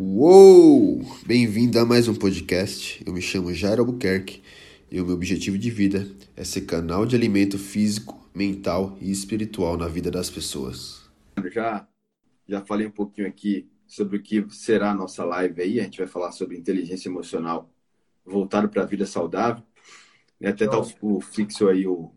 [0.00, 1.02] Uou!
[1.26, 3.02] Bem-vindo a mais um podcast.
[3.04, 4.40] Eu me chamo Jairo Albuquerque
[4.88, 6.06] e o meu objetivo de vida
[6.36, 11.10] é ser canal de alimento físico, mental e espiritual na vida das pessoas.
[11.52, 11.88] Já,
[12.46, 15.80] já falei um pouquinho aqui sobre o que será a nossa live aí.
[15.80, 17.68] A gente vai falar sobre inteligência emocional
[18.24, 19.64] voltado para a vida saudável.
[20.44, 22.12] Até tá o, o fixo aí o,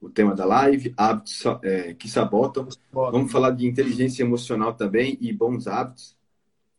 [0.00, 2.68] o tema da live, hábitos é, que sabotam.
[2.92, 6.16] Vamos falar de inteligência emocional também e bons hábitos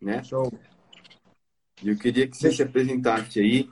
[0.02, 0.24] né?
[0.24, 0.52] Show.
[1.82, 3.70] E eu queria que você se apresentasse aí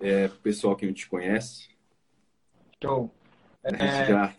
[0.00, 1.68] é, para o pessoal que não te conhece.
[2.82, 3.14] Show.
[3.62, 3.76] É...
[3.76, 4.36] Já, já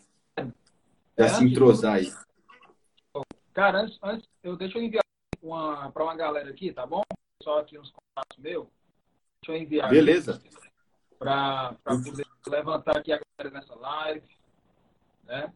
[1.15, 2.11] é, se entrosar aí.
[3.53, 5.03] Cara, antes, antes eu, deixa eu enviar
[5.93, 7.03] para uma galera aqui, tá bom?
[7.39, 8.69] Pessoal aqui nos contatos meu.
[9.41, 9.89] Deixa eu enviar.
[9.89, 10.41] Beleza.
[11.19, 14.27] Para poder levantar aqui a galera nessa live.
[15.23, 15.53] Né?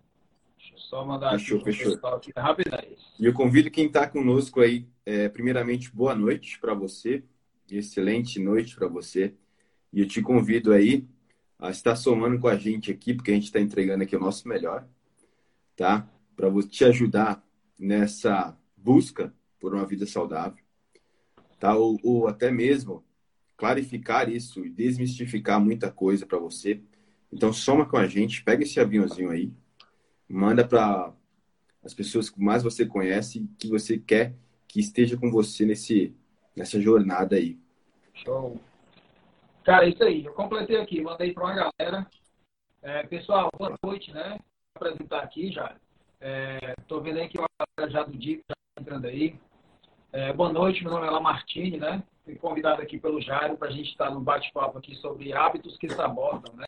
[0.77, 2.07] Só mandar fechou, aqui fechou.
[2.07, 2.99] Aqui, rapidez.
[3.19, 7.23] E eu convido quem está conosco aí, é, primeiramente, boa noite para você.
[7.69, 9.33] Excelente noite para você.
[9.91, 11.07] E eu te convido aí
[11.59, 14.47] a estar somando com a gente aqui, porque a gente está entregando aqui o nosso
[14.47, 14.87] melhor,
[15.75, 16.07] tá?
[16.35, 17.43] Para te ajudar
[17.79, 20.63] nessa busca por uma vida saudável,
[21.59, 21.75] tá?
[21.75, 23.03] Ou, ou até mesmo
[23.57, 26.79] clarificar isso e desmistificar muita coisa para você.
[27.33, 29.51] Então, soma com a gente, pega esse aviãozinho aí,
[30.29, 31.13] manda para
[31.83, 34.35] as pessoas que mais você conhece que você quer
[34.67, 36.15] que esteja com você nesse
[36.55, 37.59] nessa jornada aí.
[38.13, 38.59] Show.
[39.63, 40.25] Cara, é isso aí.
[40.25, 42.07] Eu completei aqui, mandei para uma galera.
[42.81, 44.39] É, pessoal, boa noite, né?
[44.79, 45.75] Vou apresentar aqui já.
[46.79, 49.39] Estou é, vendo aí que uma galera já do dia está entrando aí.
[50.11, 52.03] É, boa noite, meu nome é Lamartine, né?
[52.23, 55.89] Fui convidado aqui pelo Jairo para a gente estar no bate-papo aqui sobre hábitos que
[55.89, 56.65] sabotam, né?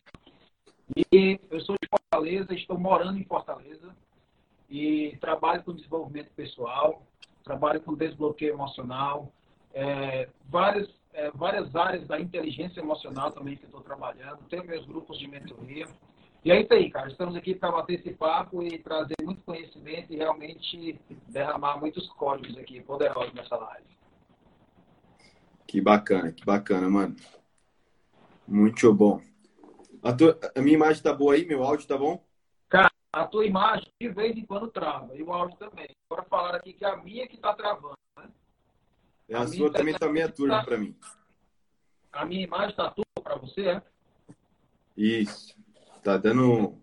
[0.96, 3.94] E eu sou de Fortaleza, estou morando em Fortaleza
[4.68, 7.02] e trabalho com desenvolvimento pessoal,
[7.44, 9.32] trabalho com desbloqueio emocional,
[9.72, 15.18] é, várias, é, várias áreas da inteligência emocional também que estou trabalhando, tenho meus grupos
[15.18, 15.86] de mentoria.
[16.44, 17.08] E é isso aí, cara.
[17.08, 20.98] Estamos aqui para bater esse papo e trazer muito conhecimento e realmente
[21.28, 23.86] derramar muitos códigos aqui poderosos nessa live.
[25.66, 27.14] Que bacana, que bacana, mano.
[28.48, 29.20] Muito bom.
[30.02, 31.44] A, tua, a minha imagem tá boa aí?
[31.44, 32.24] Meu áudio tá bom?
[32.68, 35.14] Cara, a tua imagem de vez em quando trava.
[35.14, 35.88] E o áudio também.
[36.10, 38.28] Agora falar aqui que é a minha que tá travando, né?
[39.28, 40.64] É, a, a sua também tá meia turma tá...
[40.64, 40.96] para mim.
[42.12, 43.82] A minha imagem tá tudo para você, é?
[44.96, 45.54] Isso.
[46.02, 46.78] Tá dando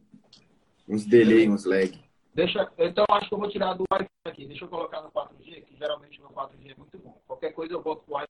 [0.88, 2.08] uns delay, uns lag.
[2.34, 4.46] Deixa, então acho que eu vou tirar do Wi-Fi aqui.
[4.46, 7.20] Deixa eu colocar no 4G, que geralmente no 4G é muito bom.
[7.26, 8.28] Qualquer coisa eu boto o Wi-Fi.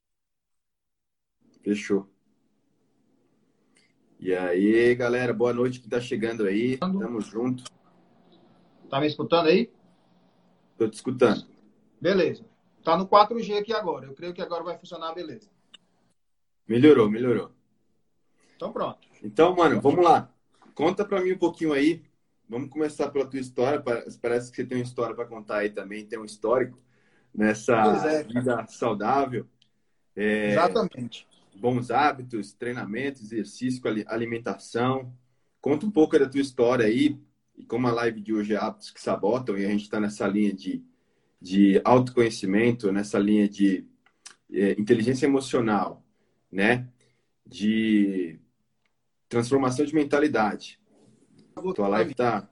[1.62, 2.10] Fechou.
[4.20, 6.76] E aí, galera, boa noite que tá chegando aí.
[6.78, 7.64] Tamo junto.
[8.90, 9.72] Tá me escutando aí?
[10.76, 11.46] Tô te escutando.
[12.02, 12.44] Beleza.
[12.84, 14.08] Tá no 4G aqui agora.
[14.08, 15.48] Eu creio que agora vai funcionar beleza.
[16.68, 17.52] Melhorou, melhorou.
[18.56, 19.08] Então pronto.
[19.24, 20.34] Então, mano, vamos lá.
[20.74, 22.04] Conta pra mim um pouquinho aí.
[22.50, 23.84] Vamos começar pela tua história.
[24.20, 26.80] Parece que você tem uma história para contar aí também, tem um histórico
[27.34, 27.76] nessa
[28.08, 29.46] é, vida saudável.
[30.16, 30.54] É...
[30.54, 31.27] Exatamente
[31.58, 35.14] bons hábitos, treinamento, exercício, alimentação.
[35.60, 37.20] Conta um pouco da tua história aí,
[37.56, 40.28] e como a live de hoje é hábitos que sabotam, e a gente está nessa
[40.28, 40.84] linha de,
[41.42, 43.86] de autoconhecimento, nessa linha de
[44.52, 46.04] é, inteligência emocional,
[46.52, 46.88] né?
[47.46, 48.40] De
[49.28, 50.80] transformação de mentalidade.
[51.76, 52.48] Tua live tá.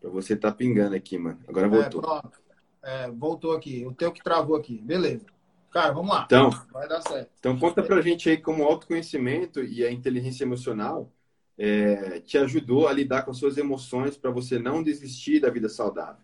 [0.00, 1.38] Pra você tá pingando aqui, mano.
[1.46, 2.02] Agora é, voltou.
[2.02, 2.48] É.
[2.82, 3.84] É, voltou aqui.
[3.84, 4.78] O teu que travou aqui.
[4.78, 5.26] Beleza.
[5.70, 6.24] Cara, vamos lá.
[6.24, 7.30] Então, vai dar certo.
[7.38, 11.12] Então, conta pra gente aí como o autoconhecimento e a inteligência emocional
[11.58, 15.68] é, te ajudou a lidar com as suas emoções para você não desistir da vida
[15.68, 16.22] saudável.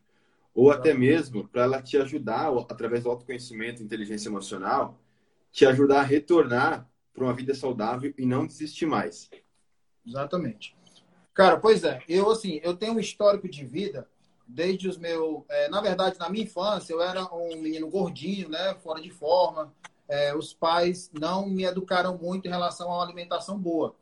[0.55, 5.01] Ou até mesmo para ela te ajudar, através do autoconhecimento e inteligência emocional,
[5.51, 9.29] te ajudar a retornar para uma vida saudável e não desistir mais.
[10.07, 10.77] Exatamente.
[11.33, 12.01] Cara, pois é.
[12.09, 14.09] Eu, assim, eu tenho um histórico de vida
[14.47, 15.43] desde os meus.
[15.49, 18.75] É, na verdade, na minha infância, eu era um menino gordinho, né?
[18.83, 19.73] Fora de forma.
[20.09, 23.95] É, os pais não me educaram muito em relação a uma alimentação boa.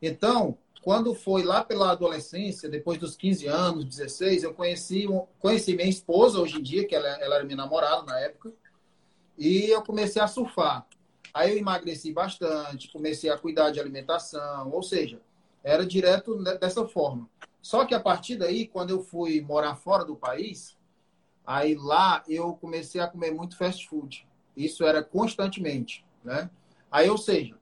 [0.00, 5.06] Então, quando foi lá pela adolescência, depois dos 15 anos, 16, eu conheci,
[5.38, 8.52] conheci minha esposa hoje em dia, que ela, ela era minha namorada na época,
[9.36, 10.86] e eu comecei a surfar.
[11.32, 15.20] Aí eu emagreci bastante, comecei a cuidar de alimentação, ou seja,
[15.62, 17.28] era direto dessa forma.
[17.64, 20.76] Só que a partir daí, quando eu fui morar fora do país,
[21.46, 24.28] aí lá eu comecei a comer muito fast food.
[24.54, 26.50] Isso era constantemente, né?
[26.92, 27.56] Aí, ou seja,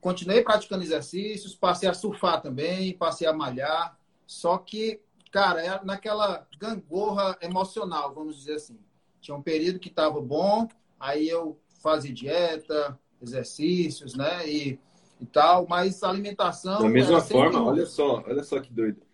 [0.00, 5.00] continuei praticando exercícios, passei a surfar também, passei a malhar, só que,
[5.32, 8.78] cara, era naquela gangorra emocional, vamos dizer assim.
[9.20, 10.68] Tinha um período que estava bom,
[11.00, 14.48] aí eu fazia dieta, exercícios, né?
[14.48, 14.78] E,
[15.20, 16.78] e tal, mas alimentação.
[16.78, 19.05] Da mesma forma, olha só, olha só que doido.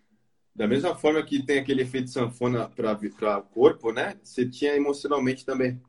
[0.55, 2.93] Da mesma forma que tem aquele efeito sanfona para
[3.39, 4.17] o corpo, né?
[4.23, 5.81] Você tinha emocionalmente também.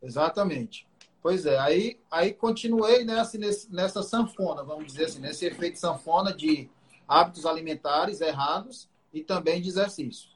[0.00, 0.86] Exatamente.
[1.20, 3.36] Pois é, aí, aí continuei nessa,
[3.68, 6.70] nessa sanfona, vamos dizer assim, nesse efeito sanfona de
[7.08, 10.30] hábitos alimentares errados e também de exercício.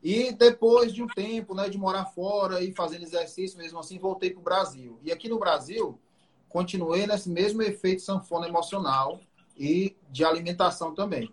[0.00, 4.30] E depois de um tempo, né, de morar fora e fazendo exercício, mesmo assim, voltei
[4.30, 5.00] para o Brasil.
[5.02, 5.98] E aqui no Brasil,
[6.48, 9.18] continuei nesse mesmo efeito sanfona emocional
[9.58, 11.32] e de alimentação também.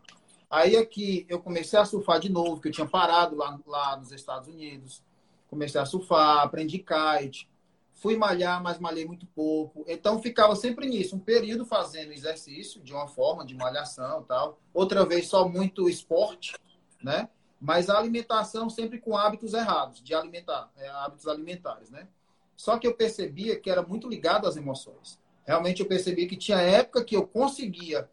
[0.52, 4.12] Aí aqui eu comecei a surfar de novo, que eu tinha parado lá, lá nos
[4.12, 5.02] Estados Unidos.
[5.50, 7.50] Comecei a surfar, aprendi kite,
[7.94, 9.86] fui malhar, mas malhei muito pouco.
[9.88, 14.60] Então ficava sempre nisso, um período fazendo exercício de uma forma de malhação, tal.
[14.74, 16.54] Outra vez só muito esporte,
[17.02, 17.30] né?
[17.58, 22.10] Mas a alimentação sempre com hábitos errados, de alimentar, é, hábitos alimentares, né?
[22.58, 25.18] Só que eu percebia que era muito ligado às emoções.
[25.46, 28.10] Realmente eu percebi que tinha época que eu conseguia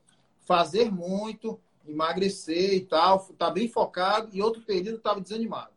[0.47, 5.73] fazer muito, emagrecer e tal, tá bem focado, e outro período estava desanimado.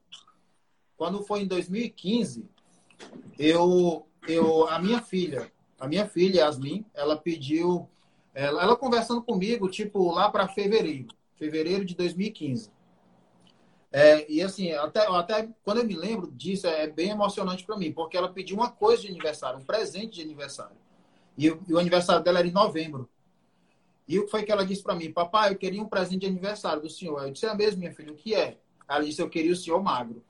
[0.97, 2.45] Quando foi em 2015,
[3.39, 7.89] eu, eu, a minha filha, a minha filha, Yasmin, ela pediu,
[8.33, 12.69] ela, ela conversando comigo, tipo, lá para fevereiro, fevereiro de 2015.
[13.91, 17.91] É, e assim, até, até quando eu me lembro disso, é bem emocionante para mim,
[17.91, 20.77] porque ela pediu uma coisa de aniversário, um presente de aniversário.
[21.37, 23.09] E, e o aniversário dela era em novembro.
[24.07, 25.11] E o que foi que ela disse para mim?
[25.11, 27.23] Papai, eu queria um presente de aniversário do senhor.
[27.23, 28.57] Eu disse, é mesmo, minha filha, o que é?
[28.87, 30.23] Ela disse, eu queria o senhor magro.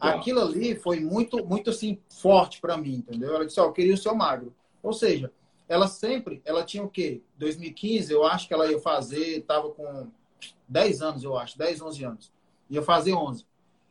[0.00, 3.34] Aquilo ali foi muito, muito assim, forte para mim, entendeu?
[3.36, 4.52] Ela disse, ó, oh, eu queria o senhor magro.
[4.82, 5.30] Ou seja,
[5.68, 7.22] ela sempre, ela tinha o quê?
[7.38, 10.10] 2015, eu acho que ela ia fazer, estava com
[10.68, 12.32] 10 anos, eu acho, 10, 11 anos.
[12.68, 13.46] Ia fazer 11.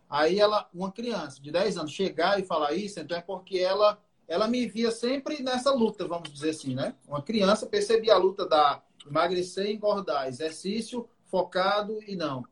[0.10, 3.98] Aí ela, uma criança de 10 anos, chegar e falar isso, então é porque ela,
[4.28, 6.94] ela me via sempre nessa luta, vamos dizer assim, né?
[7.08, 12.46] Uma criança percebia a luta da emagrecer e engordar, exercício focado e não.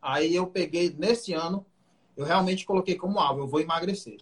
[0.00, 1.64] Aí eu peguei, nesse ano,
[2.16, 4.18] eu realmente coloquei como alvo, eu vou emagrecer.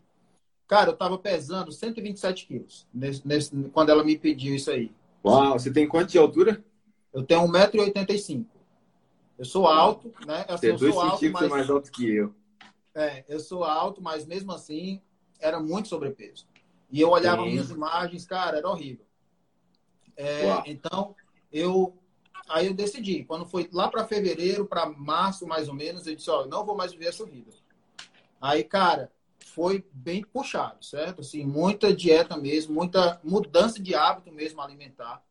[0.66, 4.90] Cara, eu estava pesando 127 quilos nesse, nesse, quando ela me pediu isso aí.
[5.24, 6.64] Uau, você tem quanto de altura?
[7.12, 8.46] Eu tenho 1,85m.
[9.38, 10.44] Eu sou alto, né?
[10.48, 11.50] Assim, você é dois centímetros mas...
[11.50, 12.34] mais alto que eu.
[12.94, 15.00] É, eu sou alto, mas mesmo assim
[15.38, 16.46] era muito sobrepeso.
[16.90, 17.50] E eu olhava Sim.
[17.50, 19.04] minhas imagens, cara, era horrível.
[20.16, 21.14] É, então,
[21.52, 21.96] eu
[22.48, 23.24] aí eu decidi.
[23.24, 26.76] Quando foi lá para fevereiro, para março mais ou menos, eu disse: Ó, não vou
[26.76, 27.50] mais viver essa vida.
[28.40, 31.20] Aí, cara, foi bem puxado, certo?
[31.20, 35.24] Assim, muita dieta mesmo, muita mudança de hábito mesmo alimentar.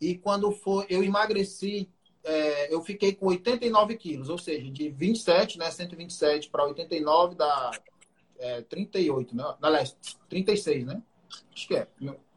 [0.00, 1.88] E quando foi, eu emagreci,
[2.24, 7.70] é, eu fiquei com 89 quilos, ou seja, de 27, né, 127 para 89 dá
[8.38, 9.54] é, 38, né?
[9.62, 9.96] Aliás,
[10.28, 11.02] 36, né?
[11.54, 11.86] Acho que é.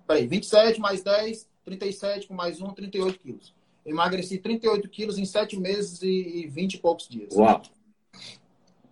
[0.08, 3.54] Peraí, 27 mais 10, 37 com mais um, 38 quilos.
[3.86, 7.36] Emagreci 38 quilos em 7 meses e 20 e poucos dias.
[7.36, 7.62] Uau!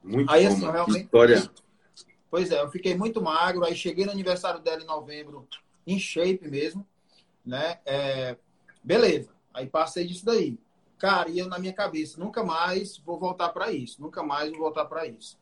[0.03, 1.05] Muito aí, assim, realmente.
[1.05, 1.49] História.
[2.29, 3.63] Pois é, eu fiquei muito magro.
[3.63, 5.47] Aí cheguei no aniversário dela em novembro,
[5.85, 6.85] em shape mesmo,
[7.45, 7.79] né?
[7.85, 8.35] É,
[8.83, 9.29] beleza.
[9.53, 10.57] Aí passei disso daí.
[10.97, 14.01] Cara, e eu na minha cabeça, nunca mais vou voltar para isso.
[14.01, 15.37] Nunca mais vou voltar para isso.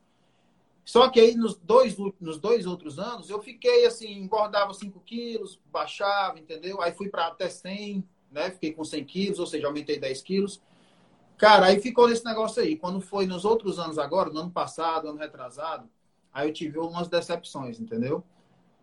[0.83, 5.59] Só que aí nos dois, nos dois outros anos eu fiquei assim, engordava 5 quilos,
[5.71, 6.81] baixava, entendeu?
[6.81, 8.51] Aí fui para até 100, né?
[8.51, 10.61] Fiquei com 100 quilos, ou seja, aumentei 10 quilos.
[11.37, 12.75] Cara, aí ficou nesse negócio aí.
[12.75, 15.89] Quando foi nos outros anos agora, no ano passado, ano retrasado,
[16.33, 18.23] aí eu tive umas decepções, entendeu?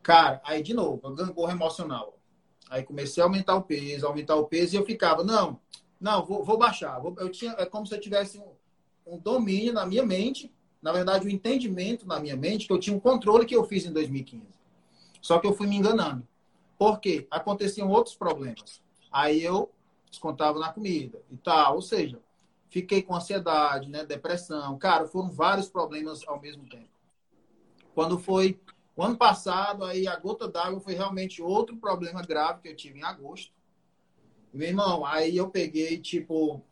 [0.02, 2.18] Cara, aí de novo, gangorra emocional.
[2.70, 5.60] Aí comecei a aumentar o peso, aumentar o peso, e eu ficava, não,
[6.00, 7.00] não, vou, vou baixar.
[7.18, 8.52] Eu tinha, é como se eu tivesse um,
[9.06, 12.94] um domínio na minha mente, na verdade, o entendimento na minha mente que eu tinha
[12.94, 14.44] um controle que eu fiz em 2015.
[15.20, 16.26] Só que eu fui me enganando.
[16.78, 17.26] Por quê?
[17.30, 18.80] Aconteciam outros problemas.
[19.10, 19.70] Aí eu
[20.08, 21.74] descontava na comida e tal.
[21.74, 22.20] Ou seja,
[22.68, 24.78] fiquei com ansiedade, né, depressão.
[24.78, 26.88] Cara, foram vários problemas ao mesmo tempo.
[27.94, 28.60] Quando foi
[28.94, 33.00] o ano passado, aí a gota d'água foi realmente outro problema grave que eu tive
[33.00, 33.52] em agosto.
[34.52, 36.62] Meu irmão, aí eu peguei, tipo,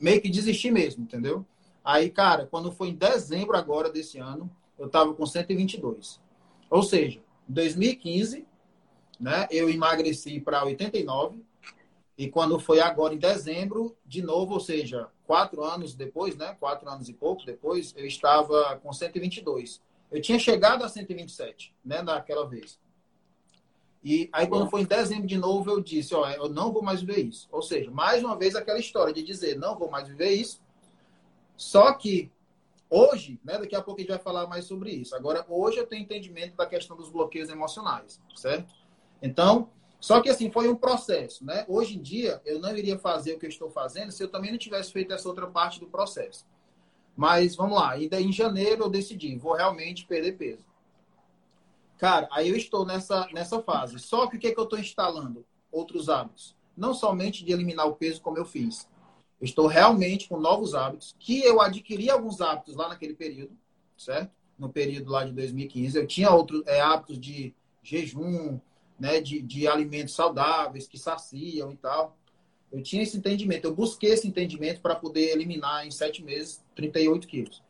[0.00, 1.44] meio que desisti mesmo, entendeu?
[1.88, 6.20] Aí, cara, quando foi em dezembro agora desse ano, eu tava com 122.
[6.68, 7.18] Ou seja,
[7.48, 8.46] em 2015,
[9.18, 11.42] né, eu emagreci para 89.
[12.18, 16.54] E quando foi agora em dezembro, de novo, ou seja, quatro anos depois, né?
[16.60, 19.80] Quatro anos e pouco depois, eu estava com 122.
[20.10, 22.02] Eu tinha chegado a 127, né?
[22.02, 22.78] Naquela vez.
[24.04, 27.00] E aí, quando foi em dezembro de novo, eu disse: Ó, eu não vou mais
[27.00, 27.48] viver isso.
[27.50, 30.60] Ou seja, mais uma vez aquela história de dizer: não vou mais viver isso.
[31.58, 32.32] Só que
[32.90, 35.14] Hoje, né, daqui a pouco a gente vai falar mais sobre isso.
[35.14, 38.72] Agora, hoje eu tenho entendimento da questão dos bloqueios emocionais, certo?
[39.20, 39.68] Então,
[40.00, 41.66] só que assim, foi um processo, né?
[41.68, 44.50] Hoje em dia, eu não iria fazer o que eu estou fazendo se eu também
[44.50, 46.46] não tivesse feito essa outra parte do processo.
[47.14, 50.64] Mas vamos lá, ainda em janeiro eu decidi, vou realmente perder peso.
[51.98, 53.98] Cara, aí eu estou nessa, nessa fase.
[53.98, 55.44] Só que o que, é que eu estou instalando?
[55.70, 56.56] Outros hábitos.
[56.76, 58.88] Não somente de eliminar o peso como eu fiz.
[59.40, 63.56] Eu estou realmente com novos hábitos, que eu adquiri alguns hábitos lá naquele período,
[63.96, 64.32] certo?
[64.58, 65.96] No período lá de 2015.
[65.96, 68.58] Eu tinha outros é, hábitos de jejum,
[68.98, 72.16] né, de, de alimentos saudáveis, que saciam e tal.
[72.70, 77.26] Eu tinha esse entendimento, eu busquei esse entendimento para poder eliminar em sete meses 38
[77.26, 77.62] quilos.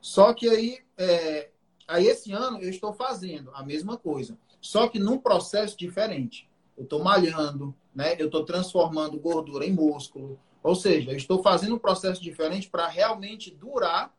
[0.00, 1.48] Só que aí, é,
[1.88, 6.48] aí esse ano eu estou fazendo a mesma coisa, só que num processo diferente.
[6.76, 8.16] Eu estou malhando, né?
[8.18, 10.38] Eu estou transformando gordura em músculo.
[10.64, 14.10] Ou seja, eu estou fazendo um processo diferente para realmente durar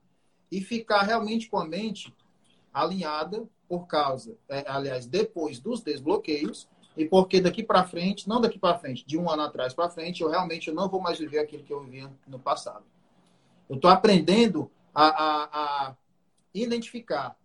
[0.51, 2.13] e ficar realmente com a mente
[2.71, 8.59] alinhada por causa, é, aliás, depois dos desbloqueios e porque daqui para frente, não daqui
[8.59, 11.63] para frente, de um ano atrás para frente, eu realmente não vou mais viver aquilo
[11.63, 12.85] que eu vivia no passado.
[13.67, 15.95] Eu estou aprendendo a, a, a
[16.53, 17.35] identificar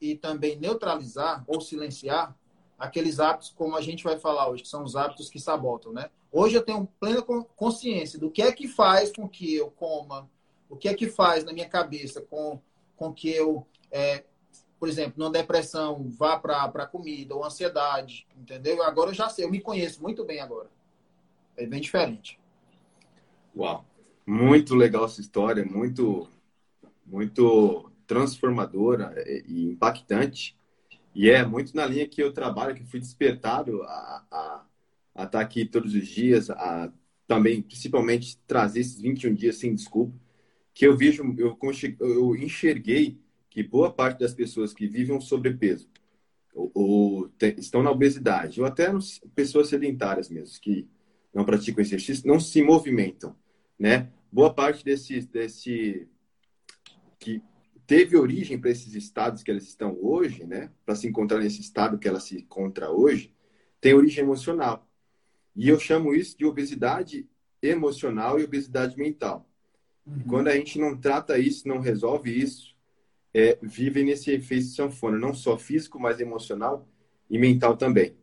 [0.00, 2.34] e também neutralizar ou silenciar
[2.78, 6.08] aqueles hábitos, como a gente vai falar hoje, que são os hábitos que sabotam, né?
[6.32, 7.22] Hoje eu tenho plena
[7.56, 10.30] consciência do que é que faz com que eu coma,
[10.68, 12.60] o que é que faz na minha cabeça com,
[12.96, 14.24] com que eu, é,
[14.78, 18.82] por exemplo, numa depressão, vá para a comida ou ansiedade, entendeu?
[18.82, 20.70] Agora eu já sei, eu me conheço muito bem agora.
[21.56, 22.38] É bem diferente.
[23.56, 23.84] Uau!
[24.24, 26.28] Muito legal essa história, muito,
[27.04, 30.56] muito transformadora e impactante.
[31.12, 34.64] E é muito na linha que eu trabalho, que fui despertado a, a,
[35.22, 36.92] a estar aqui todos os dias, a
[37.26, 40.18] também, principalmente, trazer esses 21 dias sem desculpa,
[40.74, 41.56] que eu vejo, eu,
[42.00, 45.88] eu enxerguei que boa parte das pessoas que vivem um sobrepeso
[46.54, 48.86] ou, ou te, estão na obesidade, ou até
[49.34, 50.88] pessoas sedentárias mesmo, que
[51.32, 53.36] não praticam exercício, não se movimentam,
[53.78, 54.10] né?
[54.30, 56.08] boa parte desse, desse
[57.18, 57.42] que
[57.86, 61.98] teve origem para esses estados que elas estão hoje, né, para se encontrar nesse estado
[61.98, 63.34] que ela se encontra hoje,
[63.80, 64.88] tem origem emocional.
[65.54, 67.28] E eu chamo isso de obesidade
[67.62, 69.48] emocional e obesidade mental.
[70.06, 70.22] Uhum.
[70.28, 72.76] Quando a gente não trata isso, não resolve isso,
[73.32, 76.88] é, vive nesse efeito sanfona, não só físico, mas emocional
[77.28, 78.16] e mental também.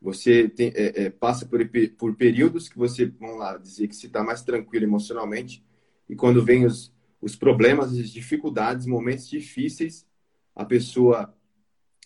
[0.00, 1.60] Você tem, é, é, passa por,
[1.96, 5.64] por períodos que você, vamos lá, dizer que se está mais tranquilo emocionalmente,
[6.08, 10.06] e quando vem os, os problemas, as dificuldades, momentos difíceis,
[10.54, 11.34] a pessoa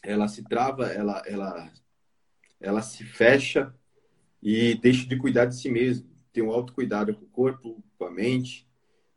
[0.02, 1.72] ela se trava, ela, ela,
[2.60, 3.74] ela se fecha
[4.42, 6.08] e deixa de cuidar de si mesmo.
[6.32, 8.66] Tem um autocuidado com o corpo, com a mente,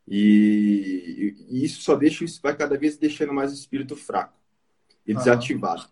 [0.08, 4.34] e, e isso só deixa, isso vai cada vez deixando mais o espírito fraco
[5.06, 5.88] e desativado.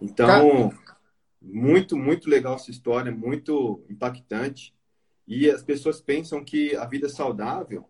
[0.00, 0.72] Então,
[1.40, 4.74] muito, muito legal essa história, muito impactante.
[5.28, 7.82] E as pessoas pensam que a vida é saudável.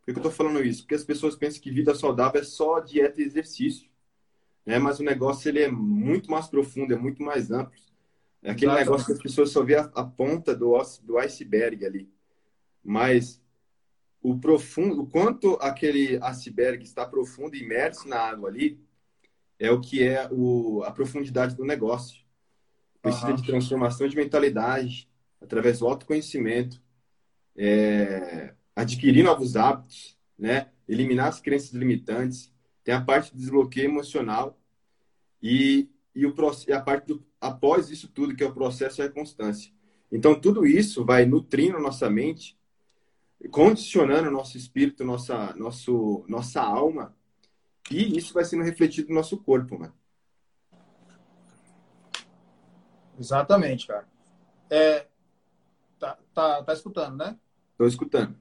[0.00, 0.82] Por que eu estou falando isso?
[0.82, 3.88] Porque as pessoas pensam que vida saudável é só dieta e exercício.
[4.66, 4.78] Né?
[4.78, 7.78] Mas o negócio ele é muito mais profundo, é muito mais amplo.
[8.42, 8.84] É aquele Exato.
[8.84, 12.12] negócio que as pessoas só vê a, a ponta do, do iceberg ali.
[12.82, 13.40] Mas
[14.20, 18.80] o profundo, o quanto aquele iceberg está profundo, imerso na água ali,
[19.58, 22.20] é o que é o, a profundidade do negócio.
[23.00, 23.36] Precisa uhum.
[23.36, 25.08] de transformação de mentalidade
[25.40, 26.80] através do autoconhecimento,
[27.56, 30.68] é, adquirir novos hábitos, né?
[30.88, 32.52] eliminar as crenças limitantes.
[32.84, 34.58] Tem a parte do desbloqueio emocional
[35.42, 36.34] e, e, o,
[36.66, 39.72] e a parte do, após isso tudo, que é o processo e a constância.
[40.10, 42.58] Então, tudo isso vai nutrindo nossa mente,
[43.50, 47.14] condicionando nosso espírito, nossa, nosso, nossa alma,
[47.90, 49.94] e isso vai sendo refletido no nosso corpo, mano.
[53.18, 54.06] Exatamente, cara.
[54.70, 55.06] É,
[55.98, 57.38] tá, tá, tá escutando, né?
[57.72, 58.36] Estou escutando.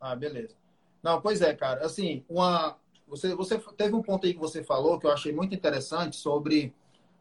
[0.00, 0.56] Ah, beleza.
[1.02, 1.84] Não, pois é, cara.
[1.84, 5.54] Assim, uma, você, você teve um ponto aí que você falou que eu achei muito
[5.54, 6.74] interessante sobre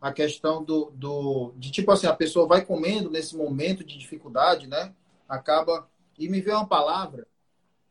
[0.04, 4.68] a questão do, do de tipo assim a pessoa vai comendo nesse momento de dificuldade,
[4.68, 4.94] né?
[5.30, 7.26] Acaba e me veio uma palavra,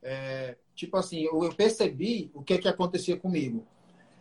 [0.02, 3.66] é, tipo assim, eu, percebi o que é que acontecia comigo.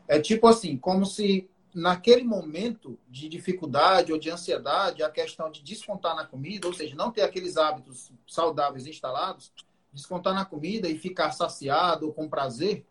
[0.07, 5.61] É tipo assim, como se naquele momento de dificuldade ou de ansiedade, a questão de
[5.61, 9.51] descontar na comida, ou seja, não ter aqueles hábitos saudáveis instalados,
[9.91, 12.85] descontar na comida e ficar saciado com prazer.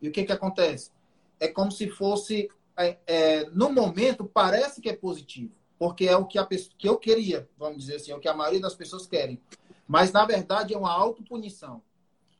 [0.00, 0.90] E o que, que acontece?
[1.38, 6.24] É como se fosse, é, é, no momento, parece que é positivo, porque é o
[6.24, 8.74] que, a pessoa, que eu queria, vamos dizer assim, é o que a maioria das
[8.74, 9.40] pessoas querem.
[9.86, 11.82] Mas, na verdade, é uma autopunição.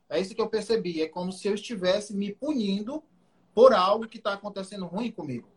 [0.08, 1.02] É isso que eu percebi.
[1.02, 3.02] É como se eu estivesse me punindo
[3.54, 5.48] por algo que está acontecendo ruim comigo.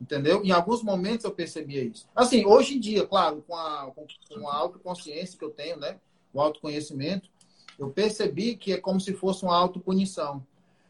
[0.00, 0.44] Entendeu?
[0.44, 2.08] Em alguns momentos eu percebia isso.
[2.14, 3.92] Assim, hoje em dia, claro, com a,
[4.28, 6.00] com a autoconsciência que eu tenho, né?
[6.32, 7.30] O autoconhecimento,
[7.78, 10.44] eu percebi que é como se fosse uma autopunição.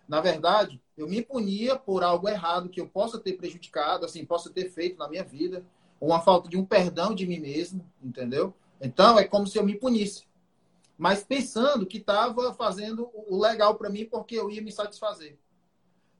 [0.08, 4.50] Na verdade, eu me punia por algo errado que eu possa ter prejudicado, assim, possa
[4.50, 5.64] ter feito na minha vida,
[6.00, 8.54] uma falta de um perdão de mim mesmo, entendeu?
[8.80, 10.24] Então, é como se eu me punisse.
[10.98, 15.38] Mas pensando que estava fazendo o legal para mim porque eu ia me satisfazer.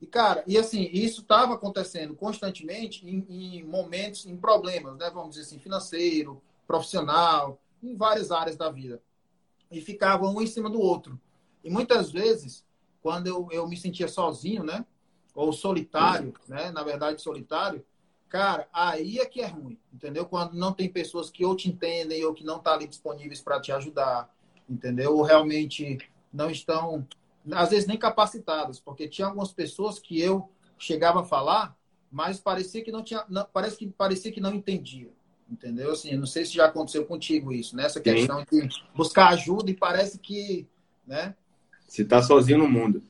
[0.01, 5.09] E, cara, e assim, isso estava acontecendo constantemente em, em, momentos, em problemas, né?
[5.11, 9.01] Vamos dizer assim, financeiro, profissional, em várias áreas da vida.
[9.71, 11.21] E ficava um em cima do outro.
[11.63, 12.65] E muitas vezes,
[13.03, 14.85] quando eu, eu me sentia sozinho, né?
[15.35, 16.71] Ou solitário, né?
[16.71, 17.85] Na verdade, solitário,
[18.29, 20.25] cara, aí é que é ruim, entendeu?
[20.25, 23.43] Quando não tem pessoas que ou te entendem ou que não estão tá ali disponíveis
[23.43, 24.33] para te ajudar,
[24.69, 25.17] entendeu?
[25.17, 25.99] Ou realmente
[26.33, 27.07] não estão,
[27.51, 31.77] às vezes, nem capacitadas, porque tinha algumas pessoas que eu chegava a falar,
[32.11, 35.11] mas parecia que não tinha, não, parece que parecia que não entendia,
[35.51, 35.93] entendeu?
[35.93, 38.05] Assim, não sei se já aconteceu contigo isso, nessa né?
[38.05, 40.69] questão de buscar ajuda e parece que,
[41.07, 41.35] né?
[41.93, 43.03] Se tá sozinho no mundo.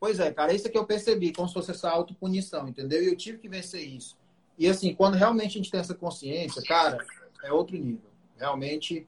[0.00, 3.00] Pois é, cara, isso é que eu percebi, como se fosse essa autopunição, entendeu?
[3.00, 4.18] E eu tive que vencer isso.
[4.58, 6.98] E assim, quando realmente a gente tem essa consciência, cara,
[7.44, 8.10] é outro nível.
[8.36, 9.06] Realmente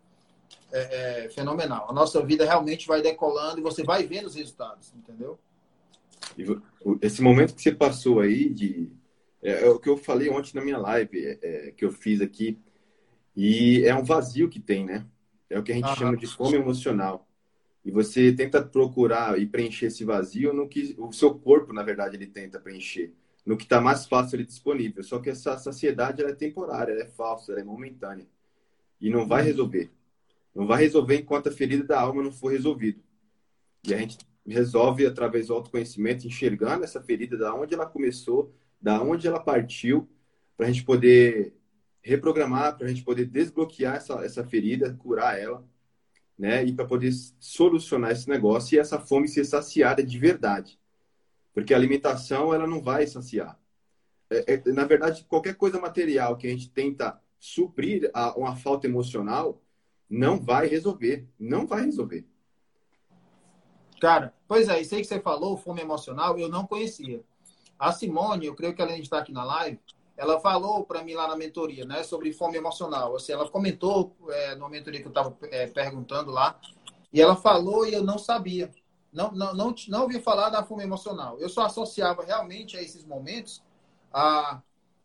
[0.70, 1.90] é, é fenomenal.
[1.90, 5.40] A nossa vida realmente vai decolando e você vai vendo os resultados, entendeu?
[7.02, 8.92] Esse momento que você passou aí de
[9.42, 12.20] é, é, o que eu falei ontem na minha live é, é, que eu fiz
[12.20, 12.60] aqui
[13.34, 15.04] e é um vazio que tem, né?
[15.50, 17.26] É o que a gente chama de fome emocional.
[17.84, 22.16] E você tenta procurar e preencher esse vazio no que o seu corpo, na verdade,
[22.16, 23.12] ele tenta preencher,
[23.44, 25.02] no que está mais fácil ali disponível.
[25.04, 28.26] Só que essa saciedade é temporária, ela é falsa, ela é momentânea.
[28.98, 29.90] E não vai resolver.
[30.54, 33.00] Não vai resolver enquanto a ferida da alma não for resolvida.
[33.86, 39.02] E a gente resolve através do autoconhecimento, enxergando essa ferida, da onde ela começou, da
[39.02, 40.08] onde ela partiu,
[40.56, 41.54] para a gente poder
[42.00, 45.62] reprogramar, para a gente poder desbloquear essa, essa ferida, curar ela
[46.38, 46.64] né?
[46.64, 50.78] E para poder solucionar esse negócio e essa fome ser saciada de verdade.
[51.52, 53.58] Porque a alimentação, ela não vai saciar.
[54.28, 58.86] É, é, na verdade, qualquer coisa material que a gente tenta suprir a, uma falta
[58.86, 59.62] emocional,
[60.10, 61.28] não vai resolver.
[61.38, 62.26] Não vai resolver.
[64.00, 67.22] Cara, pois é, isso aí que você falou, fome emocional, eu não conhecia.
[67.78, 69.78] A Simone, eu creio que ela está aqui na live,
[70.16, 73.16] ela falou para mim lá na mentoria, né, sobre fome emocional.
[73.16, 76.58] Assim, ela comentou é, na mentoria que eu estava é, perguntando lá,
[77.12, 78.70] e ela falou e eu não sabia.
[79.12, 81.38] Não, não, não, não ouvi falar da fome emocional.
[81.38, 83.62] Eu só associava realmente a esses momentos
[84.12, 84.60] a,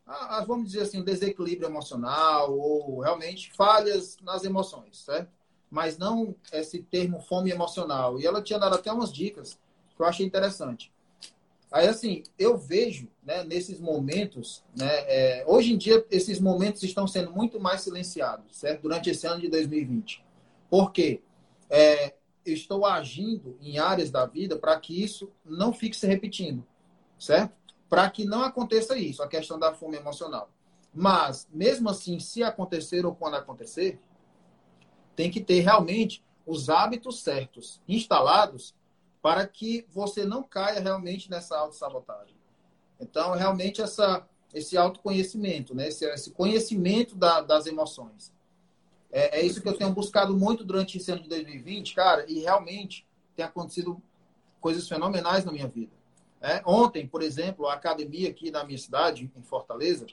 [0.06, 5.30] a, a vamos dizer assim, um desequilíbrio emocional ou realmente falhas nas emoções, certo?
[5.70, 8.18] Mas não esse termo fome emocional.
[8.18, 9.56] E ela tinha dado até umas dicas
[9.94, 10.92] que eu achei interessante.
[11.70, 17.06] Aí, assim, eu vejo né, nesses momentos, né, é, hoje em dia, esses momentos estão
[17.06, 18.82] sendo muito mais silenciados, certo?
[18.82, 20.24] Durante esse ano de 2020.
[20.68, 21.22] Por quê?
[21.68, 26.66] É, estou agindo em áreas da vida para que isso não fique se repetindo,
[27.16, 27.54] certo?
[27.88, 30.50] Para que não aconteça isso, a questão da fome emocional.
[30.92, 34.00] Mas, mesmo assim, se acontecer ou quando acontecer,
[35.14, 38.74] tem que ter realmente os hábitos certos instalados
[39.22, 42.36] para que você não caia realmente nessa autossabotagem.
[42.98, 45.88] Então, realmente, essa, esse autoconhecimento, né?
[45.88, 48.32] esse, esse conhecimento da, das emoções.
[49.12, 52.40] É, é, isso que eu tenho buscado muito durante esse ano de 2020, cara, e
[52.40, 54.00] realmente tem acontecido
[54.60, 55.92] coisas fenomenais na minha vida.
[56.40, 60.06] É, ontem, por exemplo, a academia aqui da minha cidade, em Fortaleza,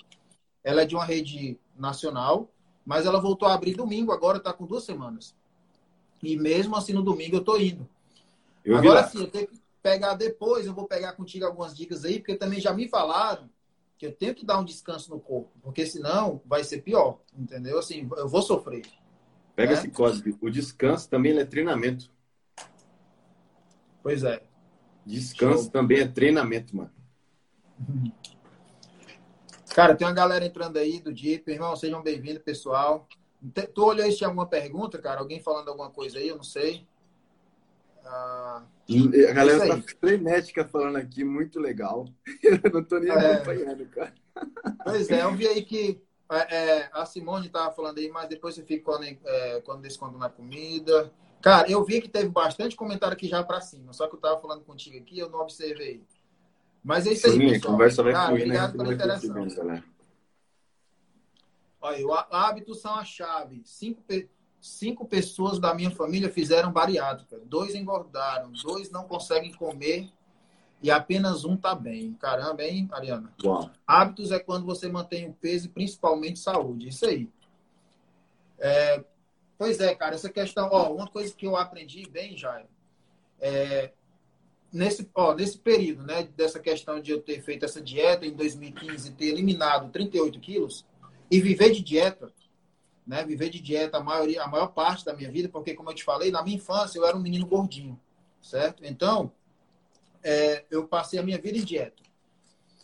[0.64, 2.50] ela é de uma rede nacional,
[2.86, 5.36] mas ela voltou a abrir domingo, agora está com duas semanas.
[6.22, 7.88] E mesmo assim, no domingo eu estou indo.
[8.68, 12.20] Eu Agora sim, eu tenho que pegar depois, eu vou pegar contigo algumas dicas aí,
[12.20, 13.50] porque também já me falaram
[13.98, 17.80] que eu tenho que dar um descanso no corpo, porque senão vai ser pior, entendeu?
[17.80, 18.86] Assim, eu vou sofrer.
[19.56, 19.78] Pega né?
[19.78, 20.38] esse código.
[20.42, 22.12] O descanso também é treinamento.
[24.04, 24.44] Pois é.
[25.06, 25.72] Descanso Show.
[25.72, 26.92] também é treinamento, mano.
[29.74, 31.50] Cara, tem uma galera entrando aí do Jeep.
[31.50, 33.08] Irmão, sejam bem-vindos, pessoal.
[33.74, 35.22] Tu olhou aí se tinha alguma pergunta, cara?
[35.22, 36.28] Alguém falando alguma coisa aí?
[36.28, 36.86] Eu não sei.
[38.10, 38.64] Ah,
[39.30, 42.08] a galera tá frenética falando aqui, muito legal.
[42.42, 43.34] Eu não tô nem é.
[43.34, 44.14] acompanhando, cara.
[44.84, 46.00] Pois é, eu vi aí que
[46.32, 50.18] é, é a Simone tava falando aí, mas depois você fica quando, é, quando desconto
[50.18, 51.12] na comida.
[51.42, 54.40] Cara, eu vi que teve bastante comentário aqui já para cima, só que eu tava
[54.40, 56.04] falando contigo aqui, eu não observei.
[56.84, 57.74] Mas é isso aí, Sim, pessoal.
[57.74, 58.64] conversa vai Cara, fluir, né?
[58.64, 58.84] obrigado né?
[58.84, 59.82] pela interação.
[61.82, 63.62] Olha, hábitos são a chave.
[63.66, 64.04] Cinco,
[64.68, 67.40] cinco pessoas da minha família fizeram bariátrica.
[67.46, 70.10] Dois engordaram, dois não conseguem comer
[70.82, 72.14] e apenas um tá bem.
[72.14, 73.34] Caramba, hein, Ariana?
[73.44, 73.70] Uau.
[73.86, 76.90] Hábitos é quando você mantém o peso e principalmente saúde.
[76.90, 77.30] Isso aí.
[78.60, 79.04] É,
[79.58, 82.68] pois é, cara, essa questão, ó, uma coisa que eu aprendi bem, Jairo,
[83.40, 83.92] é,
[84.72, 89.12] nesse, ó, nesse período, né, dessa questão de eu ter feito essa dieta em 2015,
[89.12, 90.86] ter eliminado 38 quilos
[91.30, 92.32] e viver de dieta,
[93.08, 95.96] né, viver de dieta a, maioria, a maior parte da minha vida, porque, como eu
[95.96, 97.98] te falei, na minha infância eu era um menino gordinho,
[98.42, 98.84] certo?
[98.86, 99.32] Então,
[100.22, 102.04] é, eu passei a minha vida em dieta.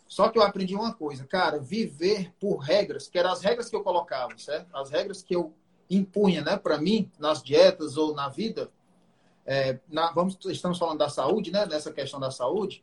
[0.08, 3.76] Só que eu aprendi uma coisa, cara, viver por regras, que eram as regras que
[3.76, 4.74] eu colocava, certo?
[4.76, 5.54] As regras que eu
[5.90, 8.72] impunha, né, para mim, nas dietas ou na vida,
[9.46, 11.66] é, na, vamos, estamos falando da saúde, né?
[11.66, 12.82] Nessa questão da saúde,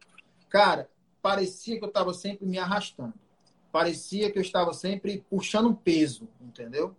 [0.49, 0.91] cara,
[1.23, 3.15] parecia que eu estava sempre me arrastando.
[3.73, 6.95] Parecia que eu estava sempre puxando um peso, entendeu?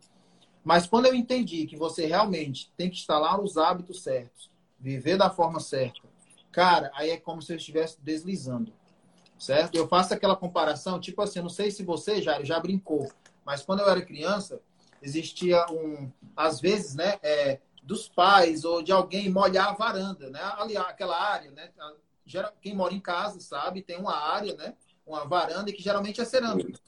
[0.63, 5.29] Mas quando eu entendi que você realmente tem que instalar os hábitos certos, viver da
[5.29, 6.01] forma certa,
[6.51, 8.71] cara, aí é como se eu estivesse deslizando,
[9.39, 9.75] certo?
[9.75, 13.11] Eu faço aquela comparação, tipo assim, não sei se você já já brincou,
[13.45, 14.61] mas quando eu era criança
[15.01, 17.17] existia um, às vezes, né?
[17.23, 20.39] É, dos pais ou de alguém molhar a varanda, né?
[20.57, 21.71] Ali, aquela área, né?
[22.61, 24.75] Quem mora em casa sabe, tem uma área, né?
[25.05, 26.79] Uma varanda que geralmente é cerâmica.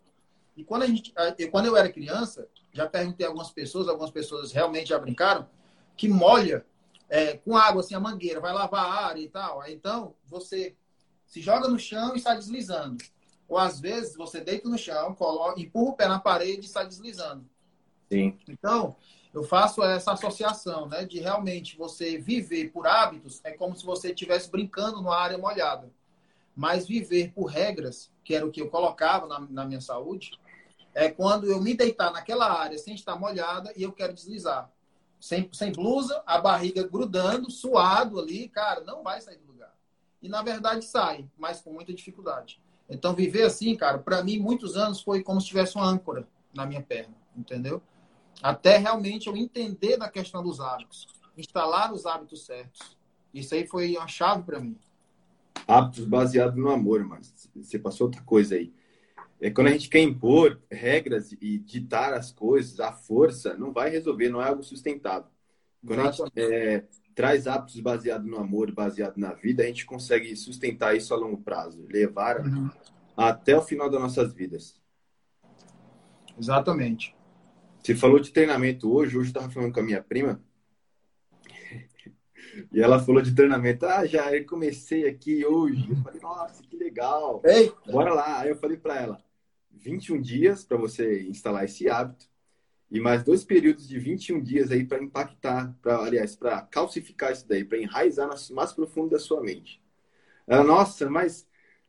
[0.55, 1.13] E quando, a gente,
[1.51, 5.47] quando eu era criança, já perguntei a algumas pessoas, algumas pessoas realmente já brincaram,
[5.95, 6.65] que molha
[7.09, 9.63] é, com água, assim, a mangueira, vai lavar a área e tal.
[9.67, 10.75] Então, você
[11.25, 13.03] se joga no chão e sai deslizando.
[13.47, 16.87] Ou às vezes você deita no chão, coloca, empurra o pé na parede e sai
[16.87, 17.45] deslizando.
[18.11, 18.37] Sim.
[18.47, 18.95] Então,
[19.33, 21.05] eu faço essa associação, né?
[21.05, 25.91] De realmente você viver por hábitos é como se você estivesse brincando numa área molhada.
[26.55, 30.39] Mas viver por regras, que era o que eu colocava na, na minha saúde,
[30.93, 34.71] é quando eu me deitar naquela área sem estar molhada e eu quero deslizar.
[35.19, 39.73] Sem, sem blusa, a barriga grudando, suado ali, cara, não vai sair do lugar.
[40.21, 42.61] E na verdade sai, mas com muita dificuldade.
[42.89, 46.65] Então viver assim, cara, para mim muitos anos foi como se tivesse uma âncora na
[46.65, 47.81] minha perna, entendeu?
[48.41, 52.97] até realmente eu entender da questão dos hábitos, instalar os hábitos certos.
[53.33, 54.77] Isso aí foi uma chave para mim.
[55.67, 58.73] Hábitos baseados no amor, mas você passou outra coisa aí.
[59.43, 63.89] É quando a gente quer impor regras e ditar as coisas, a força não vai
[63.89, 65.29] resolver, não é algo sustentável.
[65.85, 70.33] Quando a gente é, traz hábitos baseados no amor, baseado na vida, a gente consegue
[70.37, 72.69] sustentar isso a longo prazo, levar uhum.
[73.17, 74.79] até o final das nossas vidas.
[76.39, 77.13] Exatamente.
[77.83, 80.41] Você falou de treinamento hoje, hoje eu estava falando com a minha prima.
[82.71, 83.83] E ela falou de treinamento.
[83.83, 85.89] Ah, já eu comecei aqui hoje.
[85.89, 87.41] Eu falei, nossa, que legal.
[87.43, 87.73] Ei.
[87.91, 88.41] Bora lá.
[88.41, 89.23] Aí eu falei para ela:
[89.83, 92.25] 21 dias para você instalar esse hábito
[92.89, 97.47] e mais dois períodos de 21 dias aí para impactar, para aliás, para calcificar isso
[97.47, 99.81] daí, para enraizar no mais profundo da sua mente.
[100.47, 101.47] Ela, nossa, mas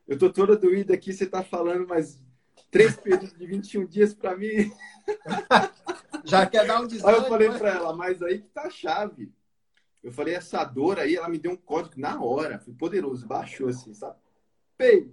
[0.09, 2.23] eu tô toda doída aqui, você tá falando, mas
[2.71, 4.73] três períodos de 21 dias para mim.
[6.25, 7.19] Já quer dar um desânimo.
[7.19, 9.31] Aí eu falei para ela, mas aí que tá a chave.
[10.03, 12.59] Eu falei, essa dor aí, ela me deu um código na hora.
[12.59, 14.17] Foi poderoso, baixou assim, sabe?
[14.77, 15.11] Pei.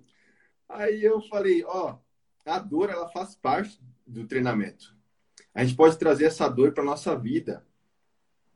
[0.67, 1.97] Aí eu falei, ó,
[2.45, 4.95] a dor, ela faz parte do treinamento.
[5.53, 7.65] A gente pode trazer essa dor para nossa vida.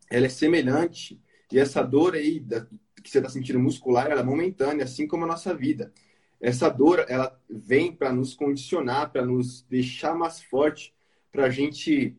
[0.09, 1.21] Ela é semelhante.
[1.51, 2.65] E essa dor aí, da,
[3.03, 5.93] que você está sentindo muscular, ela é momentânea, assim como a nossa vida.
[6.39, 10.93] Essa dor, ela vem para nos condicionar, para nos deixar mais forte,
[11.31, 12.17] para a gente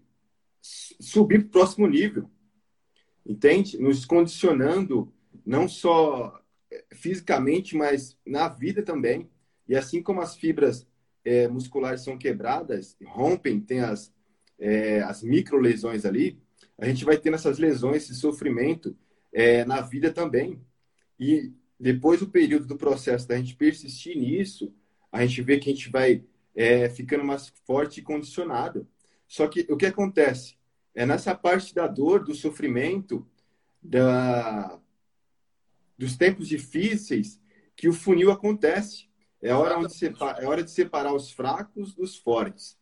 [0.60, 2.30] subir para o próximo nível.
[3.24, 3.78] Entende?
[3.78, 5.12] Nos condicionando,
[5.44, 9.28] não só eh, fisicamente, mas na vida também.
[9.68, 10.86] E assim como as fibras
[11.26, 14.14] é, musculares são quebradas, rompem, tem as,
[14.60, 16.38] é, as micro lesões ali,
[16.78, 18.96] a gente vai tendo essas lesões, esse sofrimento
[19.32, 20.60] é, na vida também.
[21.18, 24.72] E depois do período do processo da gente persistir nisso,
[25.10, 26.22] a gente vê que a gente vai
[26.54, 28.86] é, ficando mais forte e condicionado.
[29.26, 30.54] Só que o que acontece?
[30.94, 33.26] É nessa parte da dor, do sofrimento,
[33.82, 34.78] da,
[35.98, 37.40] dos tempos difíceis,
[37.74, 39.05] que o funil acontece.
[39.42, 42.78] É hora, onde separa, é hora de separar os fracos dos fortes.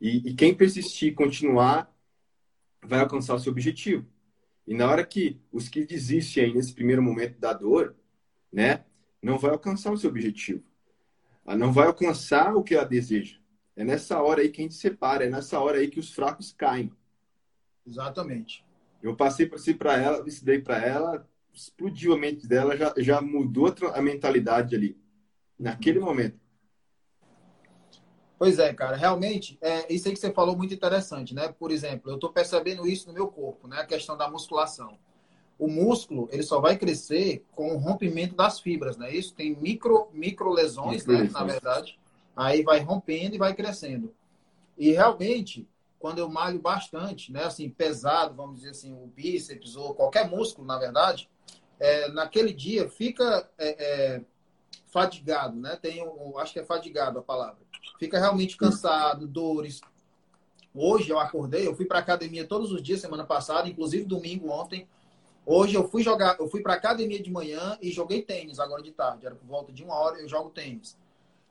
[0.00, 1.92] E, e quem persistir, continuar,
[2.82, 4.06] vai alcançar o seu objetivo.
[4.66, 7.96] E na hora que os que desistem nesse primeiro momento da dor,
[8.52, 8.84] né,
[9.22, 10.62] não vai alcançar o seu objetivo.
[11.46, 13.38] Ela não vai alcançar o que ela deseja.
[13.74, 16.52] É nessa hora aí que a gente separa, é nessa hora aí que os fracos
[16.52, 16.92] caem.
[17.86, 18.64] Exatamente.
[19.02, 23.20] Eu passei para si para ela, ensinei para ela, explodiu a mente dela, já, já
[23.20, 24.96] mudou a mentalidade ali,
[25.58, 26.38] naquele momento.
[28.38, 31.48] Pois é, cara, realmente, é, isso aí que você falou muito interessante, né?
[31.48, 33.80] Por exemplo, eu estou percebendo isso no meu corpo, né?
[33.80, 34.96] A questão da musculação.
[35.58, 39.12] O músculo, ele só vai crescer com o rompimento das fibras, né?
[39.12, 41.30] Isso tem micro, micro lesões, micro né?
[41.32, 41.98] Na verdade.
[42.36, 44.14] Aí vai rompendo e vai crescendo.
[44.76, 45.68] E realmente,
[45.98, 47.42] quando eu malho bastante, né?
[47.42, 51.28] Assim, pesado, vamos dizer assim, o bíceps ou qualquer músculo, na verdade,
[51.80, 54.20] é, naquele dia fica é, é,
[55.00, 55.76] fadigado, né?
[55.76, 59.80] Tem, um, acho que é fadigado a palavra fica realmente cansado, dores.
[60.74, 64.88] Hoje eu acordei, eu fui para academia todos os dias semana passada, inclusive domingo ontem.
[65.44, 68.92] Hoje eu fui jogar, eu fui para academia de manhã e joguei tênis agora de
[68.92, 69.26] tarde.
[69.26, 70.96] Era por volta de uma hora eu jogo tênis.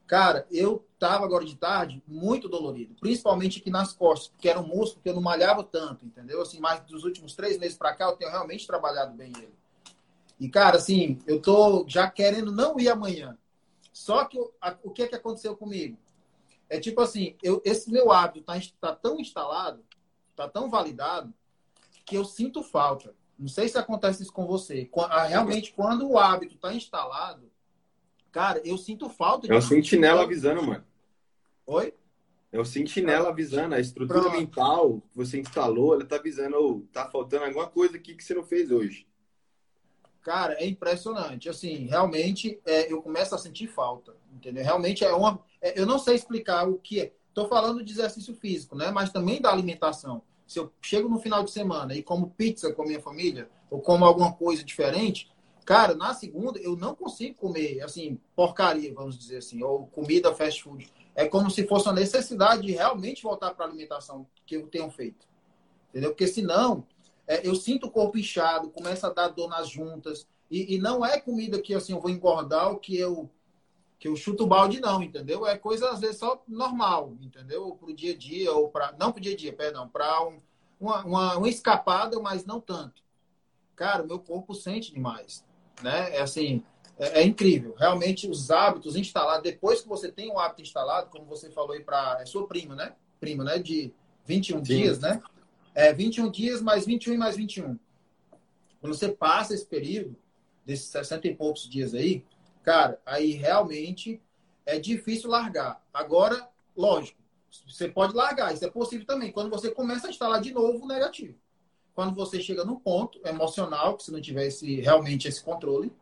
[0.05, 4.67] Cara, eu tava agora de tarde muito dolorido, principalmente aqui nas costas, porque era um
[4.67, 6.41] músculo que eu não malhava tanto, entendeu?
[6.41, 9.53] Assim, mais dos últimos três meses para cá eu tenho realmente trabalhado bem ele.
[10.39, 13.37] E cara, assim, eu tô já querendo não ir amanhã.
[13.91, 15.97] Só que a, o que é que aconteceu comigo?
[16.69, 19.83] É tipo assim, eu, esse meu hábito tá, tá tão instalado,
[20.35, 21.33] tá tão validado,
[22.05, 23.15] que eu sinto falta.
[23.37, 24.89] Não sei se acontece isso com você.
[25.09, 27.51] Ah, realmente, quando o hábito está instalado,
[28.31, 29.47] cara, eu sinto falta.
[29.47, 30.85] De é o sentinela avisando, mano.
[31.65, 31.93] Oi?
[32.51, 33.75] É o sentinela avisando.
[33.75, 34.37] A estrutura Pronto.
[34.37, 38.33] mental que você instalou, ela tá avisando, oh, tá faltando alguma coisa aqui que você
[38.33, 39.07] não fez hoje.
[40.21, 41.49] Cara, é impressionante.
[41.49, 44.15] Assim, realmente, é, eu começo a sentir falta.
[44.33, 44.63] Entendeu?
[44.63, 45.39] Realmente é uma.
[45.61, 47.13] É, eu não sei explicar o que é.
[47.29, 48.91] Estou falando de exercício físico, né?
[48.91, 50.21] Mas também da alimentação.
[50.47, 53.81] Se eu chego no final de semana e como pizza com a minha família, ou
[53.81, 55.29] como alguma coisa diferente,
[55.65, 60.63] cara, na segunda eu não consigo comer, assim, porcaria, vamos dizer assim, ou comida fast
[60.63, 60.91] food.
[61.13, 64.89] É como se fosse uma necessidade de realmente voltar para a alimentação que eu tenho
[64.89, 65.27] feito.
[65.89, 66.11] Entendeu?
[66.11, 66.85] Porque senão,
[67.27, 71.05] é, eu sinto o corpo inchado, começa a dar dor nas juntas, e, e não
[71.05, 73.29] é comida que assim eu vou engordar ou que eu
[73.99, 75.45] que eu chuto o balde não, entendeu?
[75.45, 77.75] É coisa às vezes só normal, entendeu?
[77.79, 80.23] Para o dia a dia ou para não para o dia a dia, perdão, para
[80.23, 80.37] um,
[80.79, 83.01] uma, uma, uma, escapada, mas não tanto.
[83.75, 85.43] Cara, o meu corpo sente demais,
[85.81, 86.15] né?
[86.15, 86.63] É assim,
[86.99, 87.73] é, é, incrível.
[87.75, 91.83] Realmente os hábitos instalados depois que você tem um hábito instalado, como você falou aí
[91.83, 92.93] para é sua prima, né?
[93.19, 93.57] Prima, né?
[93.57, 93.91] De
[94.25, 94.61] 21 Sim.
[94.61, 95.21] dias, né?
[95.77, 97.77] É 21 dias mais 21 e mais 21.
[98.81, 100.15] Quando você passa esse período
[100.65, 102.25] desses 60 e poucos dias aí,
[102.63, 104.19] cara, aí realmente
[104.65, 105.79] é difícil largar.
[105.93, 107.19] Agora, lógico,
[107.67, 109.31] você pode largar, isso é possível também.
[109.31, 111.35] Quando você começa a instalar de novo o negativo.
[111.93, 115.93] Quando você chega num ponto emocional, que se não tivesse realmente esse controle,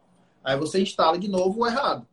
[0.42, 2.08] aí você instala de novo o errado.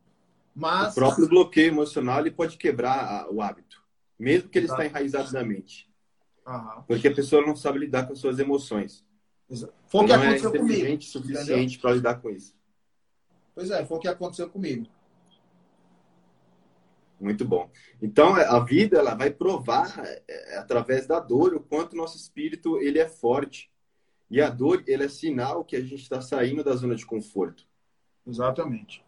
[0.53, 0.91] Mas...
[0.91, 3.81] O próprio bloqueio emocional ele pode quebrar o hábito,
[4.19, 5.92] mesmo que ele está enraizado na mente.
[6.45, 6.83] Uhum.
[6.87, 9.05] Porque a pessoa não sabe lidar com as suas emoções.
[9.87, 11.01] Foi o que aconteceu é comigo.
[11.01, 12.55] suficiente para lidar com isso.
[13.53, 14.87] Pois é, foi o que aconteceu comigo.
[17.19, 17.69] Muito bom.
[18.01, 22.99] Então, a vida ela vai provar é, através da dor o quanto nosso espírito ele
[22.99, 23.71] é forte.
[24.29, 27.65] E a dor ele é sinal que a gente está saindo da zona de conforto.
[28.25, 29.05] Exatamente.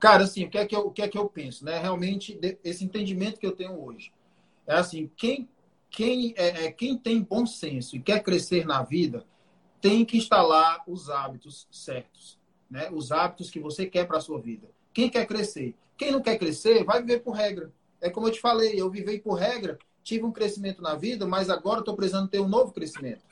[0.00, 1.78] Cara, assim, o que é que eu, o que é que eu penso, né?
[1.78, 4.12] Realmente, esse entendimento que eu tenho hoje
[4.66, 5.48] é assim, quem
[5.94, 9.24] quem é, é quem tem bom senso e quer crescer na vida
[9.80, 12.38] tem que instalar os hábitos certos
[12.74, 12.88] né?
[12.90, 14.66] Os hábitos que você quer para a sua vida.
[14.92, 15.76] Quem quer crescer?
[15.96, 17.72] Quem não quer crescer, vai viver por regra.
[18.00, 21.48] É como eu te falei, eu vivei por regra, tive um crescimento na vida, mas
[21.48, 23.22] agora estou precisando ter um novo crescimento.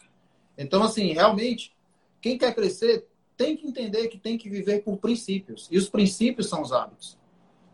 [0.57, 1.75] Então, assim, realmente,
[2.21, 3.05] quem quer crescer
[3.37, 5.67] tem que entender que tem que viver por princípios.
[5.73, 7.19] E os princípios são os hábitos.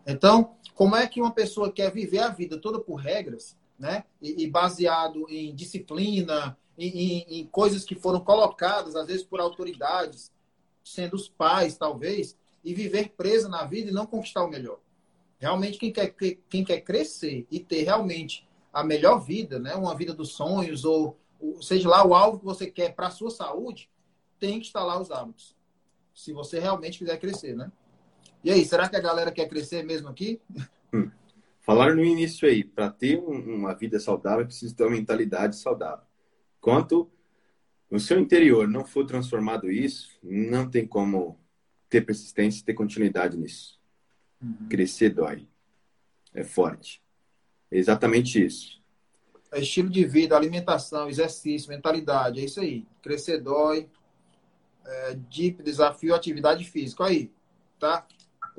[0.06, 4.04] Então, como é que uma pessoa quer viver a vida toda por regras, né?
[4.20, 9.40] E, e baseado em disciplina, em, em, em coisas que foram colocadas, às vezes, por
[9.40, 10.32] autoridades,
[10.84, 14.78] sendo os pais, talvez, e viver presa na vida e não conquistar o melhor.
[15.38, 16.14] Realmente, quem quer,
[16.48, 19.74] quem quer crescer e ter realmente a melhor vida, né?
[19.74, 21.16] uma vida dos sonhos, ou,
[21.60, 23.88] seja lá o alvo que você quer para a sua saúde,
[24.40, 25.56] tem que instalar os hábitos.
[26.14, 27.70] Se você realmente quiser crescer, né?
[28.42, 30.40] E aí, será que a galera quer crescer mesmo aqui?
[30.92, 31.10] Hum.
[31.68, 36.06] Falaram no início aí, para ter uma vida saudável, precisa ter uma mentalidade saudável.
[36.62, 37.10] Quanto
[37.90, 41.38] no seu interior não for transformado isso, não tem como
[41.90, 43.78] ter persistência e ter continuidade nisso.
[44.40, 44.66] Uhum.
[44.70, 45.46] Crescer dói.
[46.32, 47.02] É forte.
[47.70, 48.82] É exatamente isso.
[49.52, 52.40] É estilo de vida, alimentação, exercício, mentalidade.
[52.40, 52.86] É isso aí.
[53.02, 53.90] Crescer dói.
[54.86, 57.04] É, deep, desafio, atividade física.
[57.04, 57.30] Aí,
[57.78, 58.06] tá?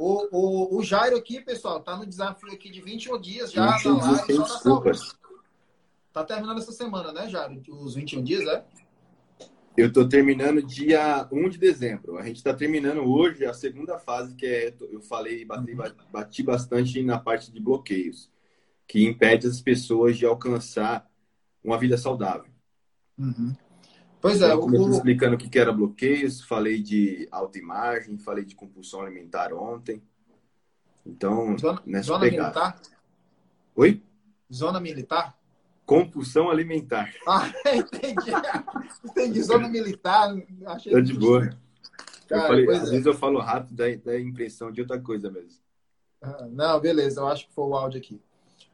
[0.02, 3.98] O, o, o Jairo aqui, pessoal, tá no desafio aqui de 21 dias já 21
[3.98, 5.00] na live, na saúde.
[6.14, 7.62] Tá terminando essa semana, né, Jairo?
[7.68, 8.64] Os 21 dias, é?
[9.76, 12.18] Eu estou terminando dia 1 de dezembro.
[12.18, 15.76] A gente está terminando hoje a segunda fase, que é, eu falei, bati,
[16.10, 18.32] bati bastante na parte de bloqueios.
[18.88, 21.06] que impede as pessoas de alcançar
[21.62, 22.50] uma vida saudável.
[23.18, 23.54] Uhum.
[24.22, 24.52] Pois é.
[24.52, 24.92] Eu comecei o...
[24.92, 30.02] explicando o que era bloqueios, falei de autoimagem, falei de compulsão alimentar ontem.
[31.06, 32.82] Então, zona, nessa zona militar?
[33.76, 34.04] Oi?
[34.54, 35.38] Zona militar?
[35.86, 37.12] Compulsão alimentar.
[37.28, 38.32] Ah, entendi.
[39.04, 39.42] entendi.
[39.42, 40.36] Zona militar.
[40.68, 41.50] Achei Tô de boa.
[42.28, 42.92] Cara, falei, às é.
[42.92, 45.60] vezes eu falo rápido, dá, dá impressão de outra coisa mesmo.
[46.22, 47.22] Ah, não, beleza.
[47.22, 48.22] Eu acho que foi o áudio aqui.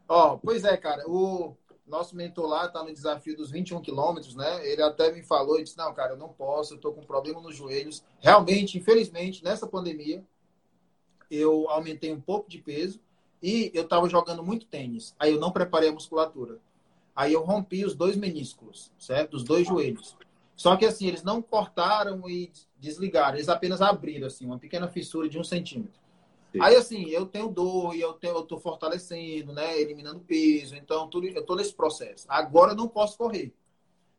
[0.10, 1.04] Ó, pois é, cara.
[1.08, 4.68] O nosso mentor lá está no desafio dos 21 quilômetros, né?
[4.68, 7.40] Ele até me falou e disse: Não, cara, eu não posso, eu estou com problema
[7.42, 8.04] nos joelhos.
[8.20, 10.24] Realmente, infelizmente, nessa pandemia,
[11.30, 13.00] eu aumentei um pouco de peso
[13.42, 15.16] e eu estava jogando muito tênis.
[15.20, 16.60] Aí eu não preparei a musculatura.
[17.16, 19.36] Aí eu rompi os dois meniscos, certo?
[19.36, 20.18] Os dois joelhos.
[20.56, 25.28] Só que assim, eles não cortaram e desligaram, eles apenas abriram, assim, uma pequena fissura
[25.28, 26.00] de um centímetro.
[26.62, 29.80] Aí, assim, eu tenho dor e eu, tenho, eu tô fortalecendo, né?
[29.80, 30.76] Eliminando peso.
[30.76, 32.26] Então, tudo, eu tô nesse processo.
[32.30, 33.54] Agora eu não posso correr.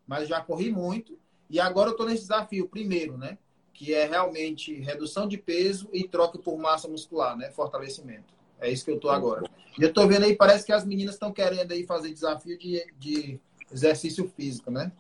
[0.07, 1.19] Mas já corri muito.
[1.49, 3.39] E agora eu tô nesse desafio, primeiro, né?
[3.73, 7.51] Que é realmente redução de peso e troca por massa muscular, né?
[7.51, 8.35] Fortalecimento.
[8.59, 9.49] É isso que eu tô agora.
[9.79, 12.85] E eu tô vendo aí, parece que as meninas estão querendo aí fazer desafio de,
[12.99, 14.91] de exercício físico, né?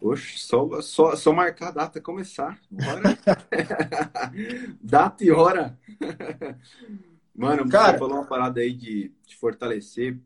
[0.00, 2.58] Oxe, só, só, só marcar a data começar.
[2.70, 3.18] Bora.
[4.80, 5.78] data e hora.
[7.34, 10.18] Mano, Cara, você falou uma parada aí de, de fortalecer.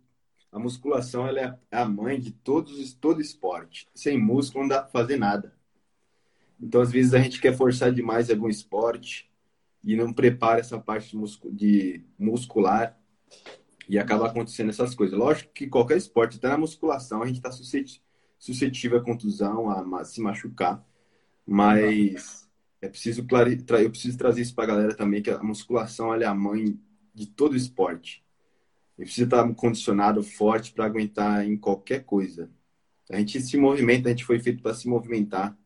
[0.52, 3.88] A musculação ela é a mãe de todos, todo esporte.
[3.92, 5.52] Sem músculo não dá pra fazer nada.
[6.60, 9.28] Então, às vezes, a gente quer forçar demais algum esporte
[9.82, 11.16] e não prepara essa parte
[11.50, 12.96] de muscular
[13.88, 15.18] e acaba acontecendo essas coisas.
[15.18, 18.03] Lógico que qualquer esporte, até na musculação, a gente está suscetível
[18.44, 20.84] suscetível à contusão, a se machucar.
[21.46, 22.46] Mas
[22.80, 23.26] é preciso
[23.80, 26.78] eu preciso trazer isso para a galera também, que a musculação é a mãe
[27.14, 28.22] de todo esporte.
[28.98, 32.50] E precisa estar condicionado forte para aguentar em qualquer coisa.
[33.10, 35.56] A gente se movimenta, a gente foi feito para se movimentar.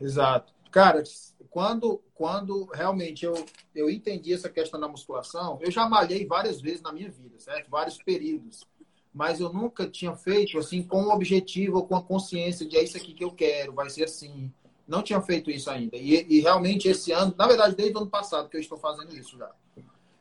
[0.00, 0.54] Exato.
[0.70, 1.02] Cara,
[1.50, 3.34] quando, quando realmente eu,
[3.74, 7.68] eu entendi essa questão da musculação, eu já malhei várias vezes na minha vida, certo?
[7.68, 8.64] Vários períodos
[9.12, 12.82] mas eu nunca tinha feito assim com o objetivo ou com a consciência de é
[12.82, 14.52] isso aqui que eu quero, vai ser assim.
[14.86, 15.96] Não tinha feito isso ainda.
[15.96, 19.16] E, e realmente esse ano, na verdade, desde o ano passado que eu estou fazendo
[19.16, 19.50] isso já.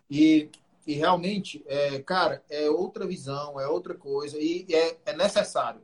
[0.09, 0.49] E,
[0.85, 5.81] e realmente, é, cara, é outra visão, é outra coisa e é, é necessário.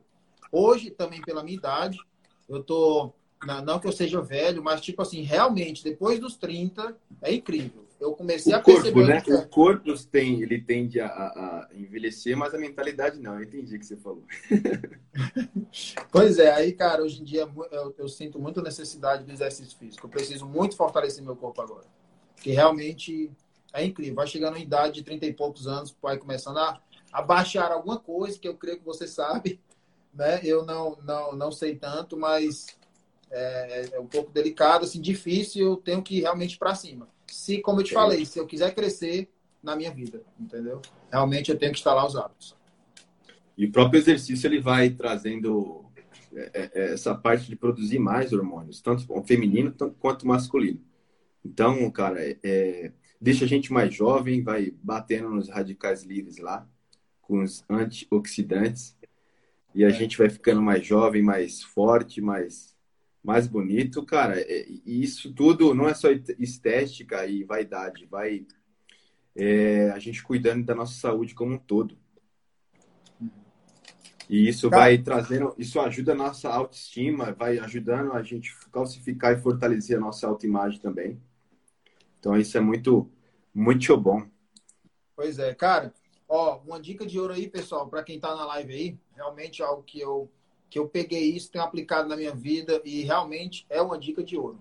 [0.50, 1.98] Hoje, também pela minha idade,
[2.48, 3.12] eu tô
[3.64, 8.12] não que eu seja velho, mas tipo assim, realmente, depois dos 30, é incrível eu
[8.12, 9.06] comecei o a corpo, perceber.
[9.06, 9.22] Né?
[9.28, 13.34] O corpo tem, ele tende a, a, envelhecer, mas a mentalidade não.
[13.34, 14.22] Eu entendi o que você falou.
[16.12, 20.06] pois é, aí, cara, hoje em dia eu, eu, sinto muita necessidade do exercício físico.
[20.06, 21.86] Eu preciso muito fortalecer meu corpo agora.
[22.34, 23.30] Porque realmente
[23.72, 24.16] é incrível.
[24.16, 26.80] Vai chegando em idade de 30 e poucos anos, vai começando a,
[27.12, 29.58] a baixar alguma coisa que eu creio que você sabe.
[30.12, 30.40] Né?
[30.44, 32.75] Eu não, não, não sei tanto, mas
[33.30, 35.66] é, é um pouco delicado, assim, difícil.
[35.66, 38.74] Eu tenho que ir realmente para cima se, como eu te falei, se eu quiser
[38.74, 39.28] crescer
[39.62, 40.80] na minha vida, entendeu?
[41.10, 42.56] Realmente eu tenho que instalar os hábitos.
[43.56, 45.84] E o próprio exercício ele vai trazendo
[46.34, 50.80] é, é, é, essa parte de produzir mais hormônios, tanto feminino quanto masculino.
[51.44, 56.68] Então, cara, é, é, deixa a gente mais jovem, vai batendo nos radicais livres lá,
[57.22, 58.96] com os antioxidantes,
[59.74, 59.92] e a é.
[59.92, 62.75] gente vai ficando mais jovem, mais forte, mais
[63.26, 64.40] mais bonito, cara.
[64.40, 66.08] É, e isso tudo não é só
[66.38, 68.46] estética e vaidade, vai
[69.34, 71.98] é, a gente cuidando da nossa saúde como um todo.
[74.30, 79.32] E isso cara, vai trazendo, isso ajuda a nossa autoestima, vai ajudando a gente calcificar
[79.32, 81.20] e fortalecer a nossa autoimagem também.
[82.20, 83.10] Então isso é muito,
[83.52, 84.24] muito bom.
[85.16, 85.92] Pois é, cara.
[86.28, 89.82] Ó, uma dica de ouro aí, pessoal, para quem tá na live aí, realmente algo
[89.82, 90.30] que eu
[90.68, 94.36] que eu peguei isso, tenho aplicado na minha vida e realmente é uma dica de
[94.36, 94.58] ouro.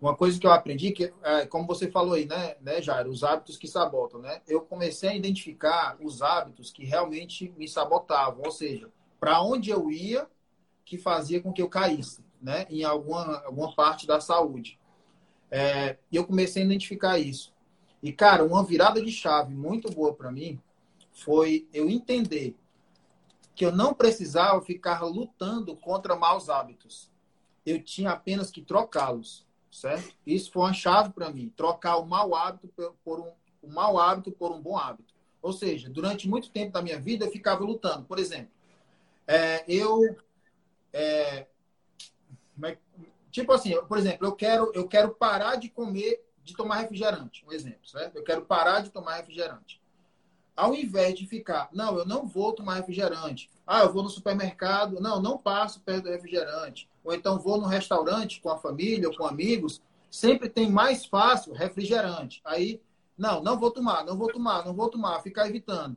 [0.00, 3.24] Uma coisa que eu aprendi, que é, como você falou aí, né, né, Jair, os
[3.24, 4.42] hábitos que sabotam, né?
[4.46, 9.90] Eu comecei a identificar os hábitos que realmente me sabotavam, ou seja, para onde eu
[9.90, 10.28] ia
[10.84, 14.78] que fazia com que eu caísse, né, em alguma, alguma parte da saúde.
[15.50, 17.54] É, e eu comecei a identificar isso.
[18.02, 20.60] E, cara, uma virada de chave muito boa para mim
[21.12, 22.54] foi eu entender
[23.54, 27.10] que eu não precisava ficar lutando contra maus hábitos.
[27.64, 30.14] Eu tinha apenas que trocá-los, certo?
[30.26, 32.68] Isso foi uma chave para mim, trocar o mau hábito
[33.04, 33.32] por um
[33.64, 35.14] o mau hábito por um bom hábito.
[35.40, 38.04] Ou seja, durante muito tempo da minha vida eu ficava lutando.
[38.04, 38.50] Por exemplo,
[39.26, 40.16] é, eu
[40.92, 41.46] é,
[42.62, 42.78] é
[43.30, 47.52] tipo assim, por exemplo, eu quero eu quero parar de comer, de tomar refrigerante, um
[47.52, 48.16] exemplo, certo?
[48.16, 49.80] Eu quero parar de tomar refrigerante.
[50.56, 53.50] Ao invés de ficar, não, eu não vou tomar refrigerante.
[53.66, 56.88] Ah, eu vou no supermercado, não, não passo perto do refrigerante.
[57.02, 61.52] Ou então vou no restaurante com a família ou com amigos, sempre tem mais fácil
[61.52, 62.40] refrigerante.
[62.44, 62.80] Aí,
[63.18, 65.96] não, não vou tomar, não vou tomar, não vou tomar, ficar evitando.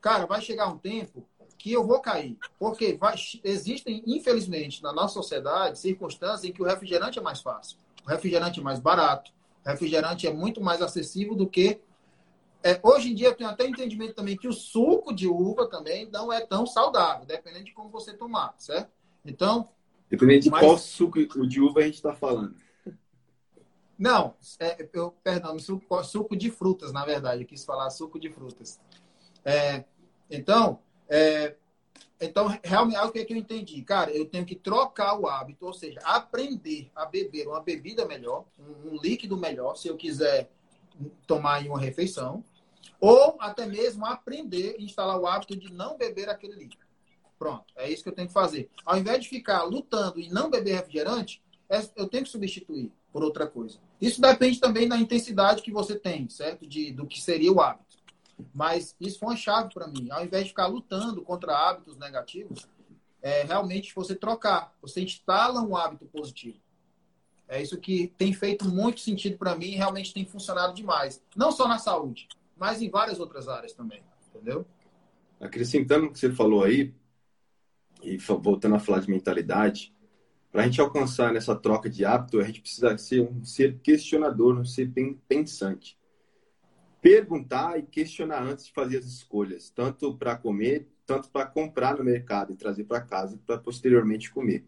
[0.00, 1.26] Cara, vai chegar um tempo
[1.56, 2.36] que eu vou cair.
[2.58, 7.76] Porque vai, existem, infelizmente, na nossa sociedade, circunstâncias em que o refrigerante é mais fácil.
[8.04, 9.32] O refrigerante é mais barato.
[9.64, 11.80] O refrigerante é muito mais acessível do que
[12.62, 16.08] é, hoje em dia eu tenho até entendimento também que o suco de uva também
[16.10, 18.90] não é tão saudável, dependendo de como você tomar, certo?
[19.24, 19.68] Então.
[20.10, 20.60] Dependendo de mas...
[20.60, 22.56] qual suco de uva a gente está falando.
[23.98, 28.30] Não, é, eu, perdão, suco, suco de frutas, na verdade, eu quis falar suco de
[28.30, 28.80] frutas.
[29.44, 29.84] É,
[30.30, 31.56] então, é,
[32.20, 33.82] então, realmente, o que, é que eu entendi?
[33.82, 38.44] Cara, eu tenho que trocar o hábito, ou seja, aprender a beber uma bebida melhor,
[38.58, 40.50] um, um líquido melhor, se eu quiser
[41.26, 42.44] tomar em uma refeição,
[43.00, 46.84] ou até mesmo aprender a instalar o hábito de não beber aquele líquido.
[47.38, 48.68] Pronto, é isso que eu tenho que fazer.
[48.84, 53.22] Ao invés de ficar lutando e não beber refrigerante, é, eu tenho que substituir por
[53.22, 53.78] outra coisa.
[54.00, 56.66] Isso depende também da intensidade que você tem, certo?
[56.66, 57.96] De, do que seria o hábito.
[58.54, 60.08] Mas isso foi uma chave para mim.
[60.10, 62.68] Ao invés de ficar lutando contra hábitos negativos,
[63.22, 64.74] é realmente você trocar.
[64.80, 66.58] Você instala um hábito positivo.
[67.48, 71.22] É isso que tem feito muito sentido para mim e realmente tem funcionado demais.
[71.34, 74.02] Não só na saúde, mas em várias outras áreas também.
[74.28, 74.66] Entendeu?
[75.40, 76.94] Acrescentando o que você falou aí,
[78.02, 79.94] e voltando a falar de mentalidade,
[80.50, 84.58] para a gente alcançar nessa troca de hábito, a gente precisa ser um ser questionador,
[84.58, 84.90] um ser
[85.28, 85.98] pensante.
[87.00, 92.04] Perguntar e questionar antes de fazer as escolhas, tanto para comer, tanto para comprar no
[92.04, 94.64] mercado e trazer para casa para posteriormente comer.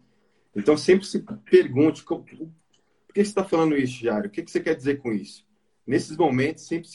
[0.55, 2.03] Então, sempre se pergunte
[3.11, 4.29] por que você está falando isso, Jário?
[4.29, 5.45] O que você quer dizer com isso?
[5.85, 6.87] Nesses momentos, sempre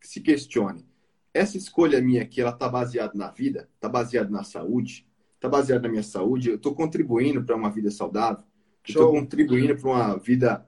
[0.00, 0.84] se, questione.
[1.32, 3.68] Essa escolha minha aqui, ela está baseada na vida?
[3.76, 5.06] Está baseada na saúde?
[5.36, 6.48] Está baseada na minha saúde?
[6.48, 8.44] Eu estou contribuindo para uma vida saudável?
[8.84, 10.66] Estou contribuindo para uma vida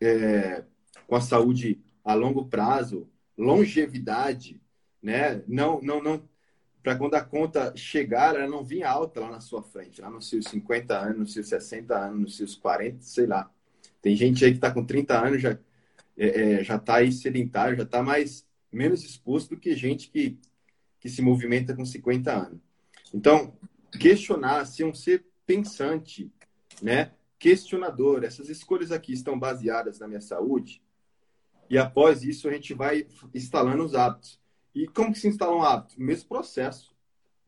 [0.00, 0.62] é,
[1.08, 3.08] com a saúde a longo prazo?
[3.36, 4.62] Longevidade?
[5.02, 5.42] Né?
[5.48, 6.28] Não, não, não.
[6.80, 10.28] Para quando a conta chegar, ela não vir alta lá na sua frente, lá nos
[10.28, 13.50] seus 50 anos, nos seus 60 anos, nos seus 40, sei lá.
[14.04, 15.58] Tem gente aí que está com 30 anos, já
[16.14, 20.38] é, é já está aí sedentário, já está mais menos exposto do que gente que,
[21.00, 22.60] que se movimenta com 50 anos.
[23.14, 23.56] Então,
[23.98, 26.30] questionar, ser um ser pensante,
[26.82, 27.12] né?
[27.38, 28.24] questionador.
[28.24, 30.82] Essas escolhas aqui estão baseadas na minha saúde.
[31.70, 34.38] E após isso, a gente vai instalando os hábitos.
[34.74, 35.98] E como que se instala um hábito?
[35.98, 36.94] Mesmo processo.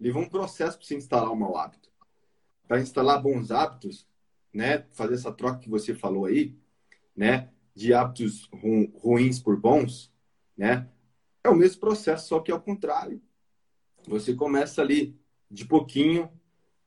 [0.00, 1.90] Leva um processo para se instalar um mau hábito.
[2.66, 4.06] Para instalar bons hábitos,
[4.56, 6.56] né, fazer essa troca que você falou aí,
[7.14, 10.10] né, de hábitos ru ruins por bons,
[10.56, 10.88] né,
[11.44, 13.20] é o mesmo processo, só que ao contrário.
[14.08, 15.14] Você começa ali
[15.50, 16.30] de pouquinho,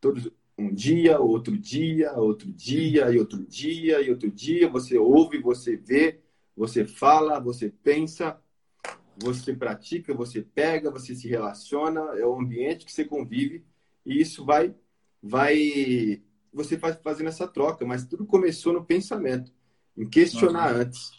[0.02, 5.38] todos um dia, outro dia, outro dia e outro dia e outro dia, você ouve,
[5.38, 6.20] você vê,
[6.58, 8.42] você fala, você pensa,
[9.16, 13.64] você pratica, você pega, você se relaciona, é o ambiente que você convive
[14.06, 14.76] e isso vai
[15.22, 16.22] vai
[16.54, 19.52] você vai fazendo essa troca, mas tudo começou no pensamento,
[19.98, 20.82] em questionar uhum.
[20.82, 21.12] antes.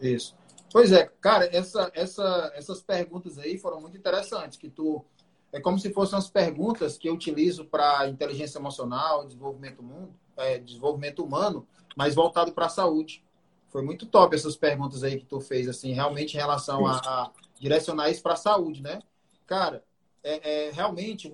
[0.00, 0.36] Isso.
[0.72, 5.04] Pois é, cara, essa, essa, essas perguntas aí foram muito interessantes, que tu
[5.52, 10.58] é como se fossem as perguntas que eu utilizo para inteligência emocional, desenvolvimento mundo, é,
[10.58, 13.22] desenvolvimento humano, mas voltado para a saúde.
[13.68, 17.30] Foi muito top essas perguntas aí que tu fez, assim, realmente em relação a, a
[17.60, 19.00] direcionar isso para a saúde, né?
[19.46, 19.84] Cara,
[20.22, 21.30] é, é, realmente,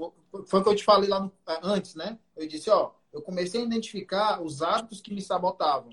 [0.46, 2.18] foi o que eu te falei lá no, é, antes, né?
[2.36, 5.90] Eu disse, ó, eu comecei a identificar os hábitos que me sabotavam.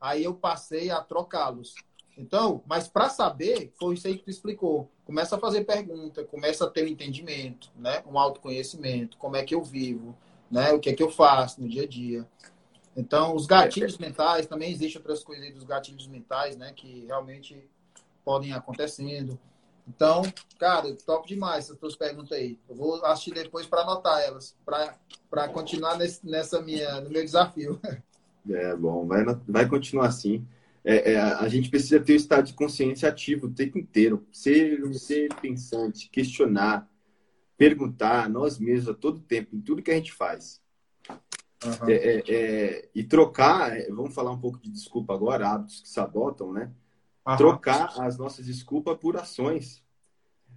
[0.00, 1.74] Aí eu passei a trocá-los.
[2.16, 4.90] Então, mas para saber, foi isso aí que tu explicou.
[5.04, 8.02] Começa a fazer pergunta, começa a ter um entendimento, né?
[8.06, 10.16] Um autoconhecimento, como é que eu vivo,
[10.50, 10.72] né?
[10.72, 12.28] O que é que eu faço no dia a dia.
[12.96, 16.72] Então, os gatilhos mentais, também existem outras coisas aí dos gatilhos mentais, né?
[16.72, 17.68] Que realmente
[18.24, 19.38] podem acontecendo.
[19.86, 20.22] Então,
[20.58, 22.58] cara, top demais essas tuas perguntas aí.
[22.68, 27.78] Eu vou assistir depois para anotar elas, para continuar nesse, nessa minha, no meu desafio.
[28.48, 30.46] É bom, vai, vai continuar assim.
[30.84, 34.84] É, é, a gente precisa ter o estado de consciência ativo o tempo inteiro, ser
[34.84, 36.86] um ser pensante, questionar,
[37.56, 40.60] perguntar nós mesmos a todo tempo, em tudo que a gente faz.
[41.64, 41.88] Uhum.
[41.88, 46.70] É, e trocar, é, vamos falar um pouco de desculpa agora, hábitos que sabotam, né?
[47.26, 47.36] Aham.
[47.36, 49.82] trocar as nossas desculpas por ações.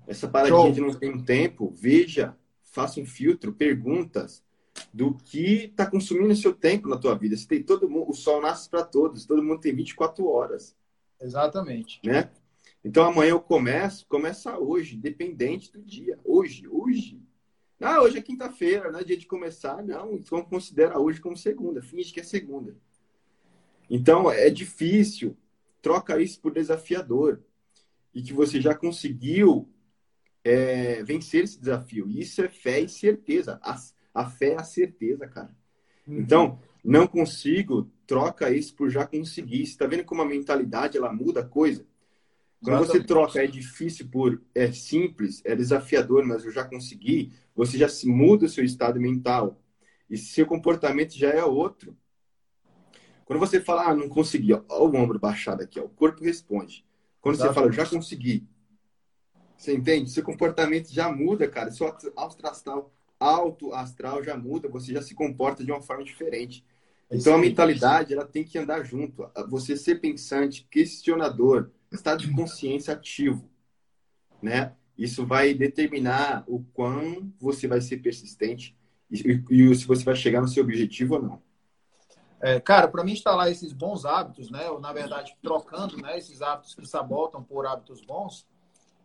[0.05, 4.43] Essa paradinha de não tem tempo, veja, faça um filtro, perguntas
[4.93, 7.35] do que está consumindo o seu tempo na tua vida.
[7.35, 10.75] Você tem todo mundo, o sol nasce para todos, todo mundo tem 24 horas.
[11.19, 11.99] Exatamente.
[12.03, 12.29] Né?
[12.83, 16.19] Então amanhã eu começo, começa hoje, dependente do dia.
[16.23, 17.21] Hoje, hoje.
[17.79, 19.83] Ah, hoje é quinta-feira, não é dia de começar.
[19.83, 21.81] Não, então considera hoje como segunda.
[21.81, 22.75] Finge que é segunda.
[23.89, 25.35] Então é difícil.
[25.87, 27.39] Troca isso por desafiador.
[28.13, 29.69] E que você já conseguiu
[30.43, 32.09] é, vencer esse desafio.
[32.09, 33.57] Isso é fé e certeza.
[33.63, 33.77] A,
[34.13, 35.55] a fé é a certeza, cara.
[36.05, 36.19] Uhum.
[36.19, 39.65] Então, não consigo, troca isso por já conseguir.
[39.65, 41.85] Você está vendo como a mentalidade ela muda a coisa?
[42.61, 43.01] Quando Exatamente.
[43.01, 47.87] você troca é difícil por é simples, é desafiador, mas eu já consegui, você já
[47.87, 49.57] se muda o seu estado mental.
[50.09, 51.95] E seu comportamento já é outro.
[53.27, 56.23] Quando você fala, ah, não consegui, ó, ó o ombro baixado aqui, ó, o corpo
[56.23, 56.85] responde.
[57.19, 58.47] Quando você fala, já consegui,
[59.57, 60.09] você entende?
[60.09, 61.69] Seu comportamento já muda, cara.
[61.69, 66.63] Seu astral, alto astral já muda, você já se comporta de uma forma diferente.
[67.11, 69.29] Então a mentalidade ela tem que andar junto.
[69.49, 73.49] Você ser pensante, questionador, estado de consciência ativo,
[74.41, 74.73] né?
[74.97, 78.73] Isso vai determinar o quão você vai ser persistente
[79.11, 81.46] e, e se você vai chegar no seu objetivo ou não.
[82.39, 84.69] É, cara, para mim instalar esses bons hábitos, né?
[84.69, 86.17] Ou na verdade trocando, né?
[86.17, 88.47] Esses hábitos que sabotam por hábitos bons,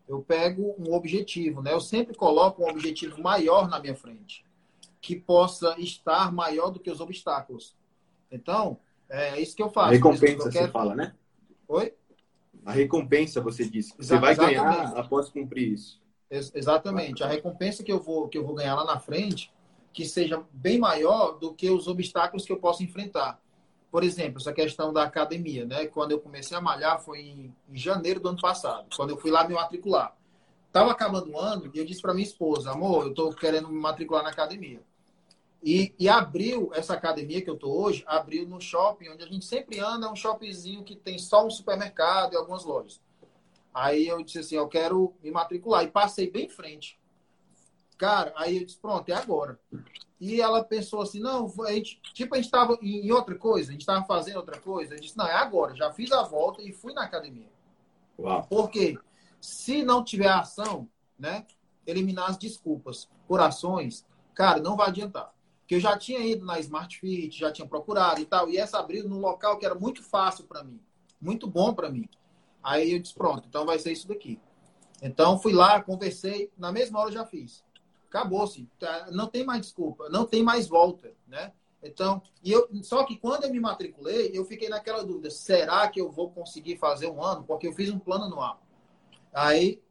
[0.09, 1.72] eu pego um objetivo, né?
[1.72, 4.45] Eu sempre coloco um objetivo maior na minha frente,
[5.01, 7.74] que possa estar maior do que os obstáculos.
[8.30, 8.78] Então,
[9.09, 9.89] é isso que eu faço.
[9.89, 10.66] A recompensa, quero...
[10.66, 11.14] você fala, né?
[11.68, 11.95] Oi?
[12.64, 13.95] A recompensa, você disse.
[13.97, 16.01] Você vai ganhar após cumprir isso.
[16.30, 17.22] Ex exatamente.
[17.24, 19.53] A recompensa que eu, vou, que eu vou ganhar lá na frente,
[19.93, 23.40] que seja bem maior do que os obstáculos que eu posso enfrentar.
[23.90, 25.86] Por exemplo, essa questão da academia, né?
[25.86, 29.47] Quando eu comecei a malhar foi em, janeiro do ano passado, quando eu fui lá
[29.47, 30.16] me matricular.
[30.72, 33.78] Tava acabando o ano e eu disse para minha esposa, amor, eu tô querendo me
[33.78, 34.80] matricular na academia.
[35.62, 39.45] E, e, abriu essa academia que eu tô hoje, abriu no shopping, onde a gente
[39.45, 43.01] sempre anda, um shoppingzinho que tem só um supermercado e algumas lojas.
[43.72, 45.84] Aí eu disse assim, eu quero me matricular.
[45.84, 46.99] E passei bem em frente.
[48.03, 49.61] Cara, aí eu disse, pronto, é agora.
[50.20, 53.72] E ela pensou assim, não, a gente, tipo, a gente estava em outra coisa, a
[53.72, 54.96] gente estava fazendo outra coisa.
[54.96, 55.76] Eu disse, não, é agora.
[55.76, 57.48] Já fiz a volta e fui na academia.
[58.18, 58.44] Uau.
[58.50, 58.98] Porque
[59.40, 61.46] se não tiver ação, né,
[61.86, 65.32] eliminar as desculpas por ações, cara, não vai adiantar.
[65.61, 68.80] Porque eu já tinha ido na Smart Fit, já tinha procurado e tal, e essa
[68.80, 70.80] abriu num local que era muito fácil para mim,
[71.20, 72.09] muito bom para mim.
[72.64, 74.40] Aí eu disse, pronto, então vai ser isso daqui.
[75.00, 77.62] Então fui lá, conversei, na mesma hora eu já fiz
[78.12, 78.68] acabou-se.
[78.78, 79.08] Tá?
[79.10, 81.52] Não tem mais desculpa, não tem mais volta, né?
[81.82, 86.00] Então, e eu, só que quando eu me matriculei, eu fiquei naquela dúvida: será que
[86.00, 87.42] eu vou conseguir fazer um ano?
[87.42, 88.62] Porque eu fiz um plano anual.
[89.34, 89.82] Aí,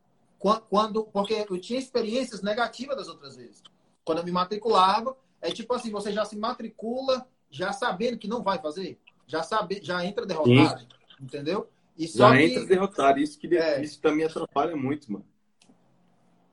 [0.70, 3.62] quando, porque eu tinha experiências negativas das outras vezes.
[4.06, 8.42] Quando eu me matriculava, é tipo assim: você já se matricula já sabendo que não
[8.42, 8.98] vai fazer,
[9.28, 10.88] já sabe, já entra derrotado, Sim.
[11.20, 11.70] entendeu?
[11.98, 13.20] E já que, entra derrotado.
[13.20, 15.26] Isso que é, isso também atrapalha muito, mano.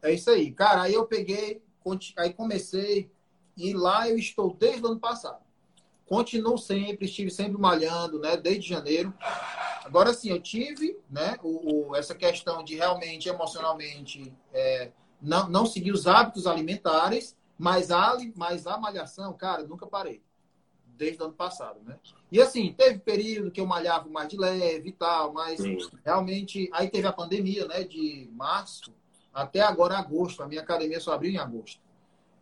[0.02, 0.52] É isso aí.
[0.52, 1.62] Cara, aí eu peguei,
[2.16, 3.10] aí comecei,
[3.56, 5.42] e lá eu estou desde o ano passado.
[6.06, 8.36] Continuo sempre, estive sempre malhando, né?
[8.36, 9.12] Desde janeiro.
[9.84, 11.36] Agora sim, eu tive, né?
[11.42, 14.90] O, o essa questão de realmente, emocionalmente, é,
[15.20, 20.22] não, não seguir os hábitos alimentares, mas a, mas a malhação, cara, nunca parei.
[20.86, 21.98] Desde o ano passado, né?
[22.30, 25.78] E assim, teve período que eu malhava mais de leve e tal, mas Sim.
[26.04, 26.68] realmente.
[26.72, 27.84] Aí teve a pandemia, né?
[27.84, 28.92] De março,
[29.42, 30.42] até agora, agosto.
[30.42, 31.80] A minha academia só abriu em agosto.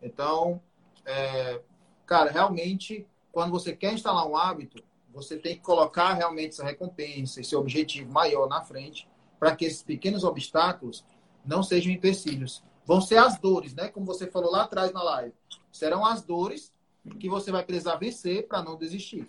[0.00, 0.60] Então,
[1.04, 1.60] é,
[2.06, 4.82] cara, realmente, quando você quer instalar um hábito,
[5.12, 9.82] você tem que colocar realmente essa recompensa, esse objetivo maior na frente, para que esses
[9.82, 11.04] pequenos obstáculos
[11.44, 12.62] não sejam empecilhos.
[12.84, 13.88] Vão ser as dores, né?
[13.88, 15.34] Como você falou lá atrás na live.
[15.72, 16.72] Serão as dores
[17.18, 19.26] que você vai precisar vencer para não desistir.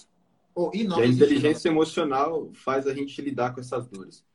[0.56, 1.78] Ou, e não e a desistir, inteligência não.
[1.78, 4.26] emocional faz a gente lidar com essas dores.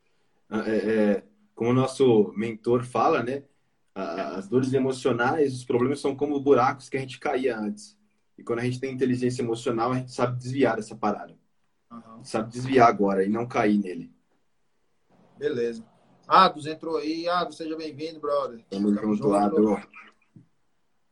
[0.50, 1.24] É, é,
[1.62, 3.44] como o nosso mentor fala, né?
[3.94, 7.96] As dores emocionais, os problemas são como buracos que a gente caía antes.
[8.36, 11.38] E quando a gente tem inteligência emocional, a gente sabe desviar dessa parada.
[11.88, 12.24] Uhum.
[12.24, 14.10] Sabe desviar agora e não cair nele.
[15.38, 15.84] Beleza.
[16.26, 17.28] Ados entrou aí.
[17.28, 18.64] Ados, seja bem-vindo, brother.
[18.68, 19.80] Tamo, Tamo junto, Ado.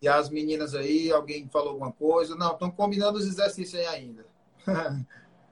[0.02, 2.34] E as meninas aí, alguém falou alguma coisa?
[2.34, 4.26] Não, estão combinando os exercícios aí ainda.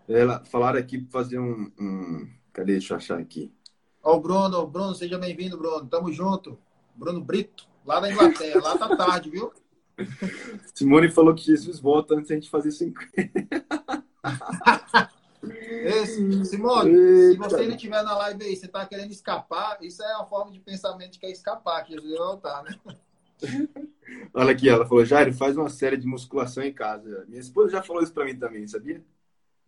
[0.08, 2.28] Ela, falaram aqui para fazer um, um.
[2.52, 2.72] Cadê?
[2.72, 3.52] Deixa eu achar aqui.
[4.02, 5.86] Ó, o Bruno, Bruno, seja bem-vindo, Bruno.
[5.86, 6.58] Tamo junto.
[6.94, 8.60] Bruno Brito, lá da Inglaterra.
[8.60, 9.52] lá tá tarde, viu?
[10.74, 13.20] Simone falou que Jesus volta antes da gente fazer 50.
[15.40, 17.30] Esse, Simone, Eita.
[17.30, 20.50] se você ainda estiver na live aí, você tá querendo escapar, isso é uma forma
[20.50, 22.78] de pensamento que é escapar, que Jesus vai voltar, né?
[24.34, 27.24] Olha aqui, ela falou, Jair, faz uma série de musculação em casa.
[27.28, 29.02] Minha esposa já falou isso pra mim também, sabia?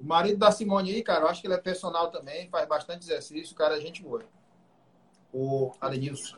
[0.01, 3.05] O marido da Simone aí, cara, eu acho que ele é personal também, faz bastante
[3.05, 4.25] exercício, cara é gente boa.
[5.33, 6.37] o Adenilson.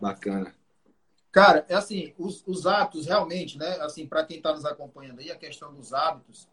[0.00, 0.54] Bacana.
[1.32, 3.78] Cara, é assim, os, os hábitos realmente, né?
[3.80, 6.48] Assim, para quem está nos acompanhando aí, a questão dos hábitos,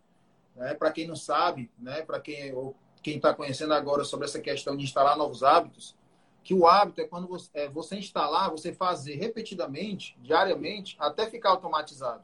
[0.55, 0.73] né?
[0.73, 2.01] Para quem não sabe, né?
[2.01, 5.95] Para quem ou quem está conhecendo agora sobre essa questão de instalar novos hábitos,
[6.43, 11.51] que o hábito é quando você, é, você instalar, você fazer repetidamente, diariamente, até ficar
[11.51, 12.23] automatizado.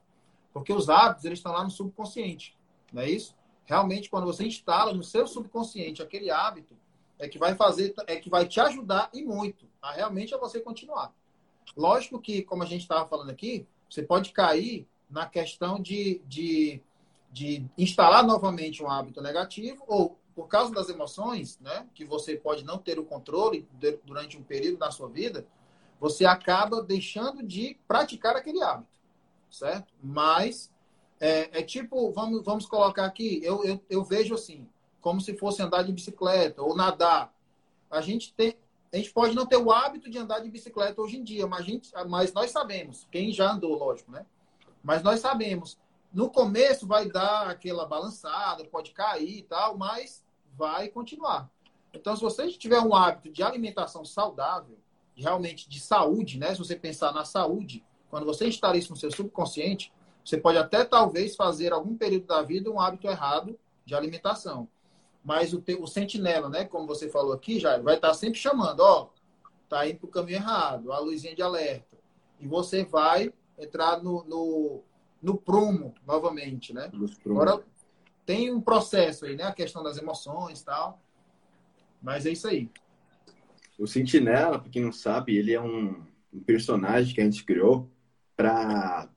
[0.52, 2.58] Porque os hábitos, eles estão lá no subconsciente,
[2.92, 3.36] não é isso?
[3.66, 6.78] Realmente, quando você instala no seu subconsciente aquele hábito,
[7.18, 10.60] é que vai fazer, é que vai te ajudar e muito a realmente a você
[10.60, 11.14] continuar.
[11.76, 16.82] Lógico que, como a gente estava falando aqui, você pode cair na questão de, de,
[17.32, 22.64] de instalar novamente um hábito negativo ou por causa das emoções, né, que você pode
[22.66, 23.68] não ter o controle
[24.04, 25.48] durante um período da sua vida,
[26.00, 29.00] você acaba deixando de praticar aquele hábito,
[29.50, 29.94] certo?
[30.04, 30.70] Mas
[31.26, 34.70] é, é tipo, vamos, vamos colocar aqui, eu, eu, eu, vejo assim,
[35.02, 37.34] como se fosse andar de bicicleta ou nadar.
[37.90, 38.56] A gente tem,
[38.94, 41.66] a gente pode não ter o hábito de andar de bicicleta hoje em dia, mas,
[41.66, 44.24] gente, mas nós sabemos, quem já andou, lógico, né?
[44.84, 45.80] Mas nós sabemos,
[46.14, 50.24] no começo vai dar aquela balançada, pode cair e tal, mas
[50.56, 51.50] vai continuar.
[51.92, 54.78] Então, se você tiver um hábito de alimentação saudável,
[55.16, 56.52] realmente de saúde, né?
[56.52, 59.92] Se você pensar na saúde, quando você instala isso no seu subconsciente,
[60.26, 64.68] você pode até talvez fazer algum período da vida um hábito errado de alimentação.
[65.24, 66.66] Mas o, o sentinela, né?
[66.66, 69.10] Como você falou aqui, já vai estar sempre chamando, ó,
[69.70, 71.96] tá indo para o caminho errado, a luzinha de alerta.
[72.40, 74.82] E você vai entrar no, no,
[75.22, 76.92] no prumo novamente, né?
[77.26, 77.64] Agora,
[78.26, 79.44] tem um processo aí, né?
[79.44, 81.00] A questão das emoções e tal.
[82.02, 82.70] Mas é isso aí.
[83.78, 86.04] O Sentinela, para quem não sabe, ele é um,
[86.34, 87.90] um personagem que a gente criou
[88.36, 89.10] para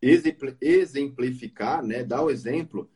[0.00, 2.90] exemplificar, né, dar o exemplo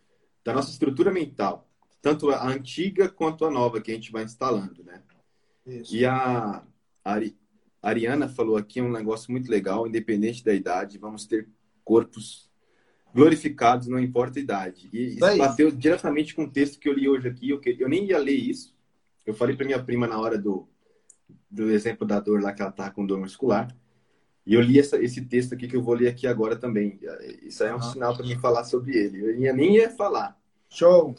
[0.45, 1.69] da nossa estrutura mental,
[2.01, 5.03] tanto a antiga quanto a nova que a gente vai instalando, né?
[5.67, 5.95] Isso.
[5.95, 6.65] E a,
[7.05, 7.21] a
[7.83, 11.49] Ariana falou aqui um negócio muito legal, independente da idade, vamos ter
[11.85, 12.51] corpos
[13.15, 14.89] glorificados, não importa a idade.
[14.93, 17.51] E isso bateu diretamente com o texto que eu li hoje aqui.
[17.51, 18.75] Eu, eu nem ia ler isso.
[19.27, 20.69] Eu falei para minha prima na hora do,
[21.51, 23.69] do exemplo da dor lá, que ela tá com dor muscular.
[24.45, 26.99] E eu li essa, esse texto aqui que eu vou ler aqui agora também.
[27.43, 27.93] Isso aí é um uhum.
[27.93, 29.21] sinal para mim falar sobre ele.
[29.21, 30.37] Eu ia, nem ia falar.
[30.69, 31.15] Show!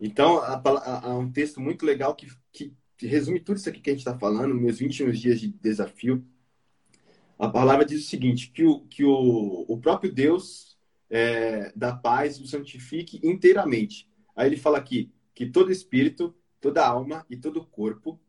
[0.00, 3.92] Então, há um texto muito legal que, que, que resume tudo isso aqui que a
[3.92, 6.24] gente está falando, meus 21 dias de desafio.
[7.38, 12.38] A palavra diz o seguinte, que o, que o, o próprio Deus é, da paz
[12.38, 14.08] o santifique inteiramente.
[14.36, 18.20] Aí ele fala aqui que todo espírito, toda alma e todo corpo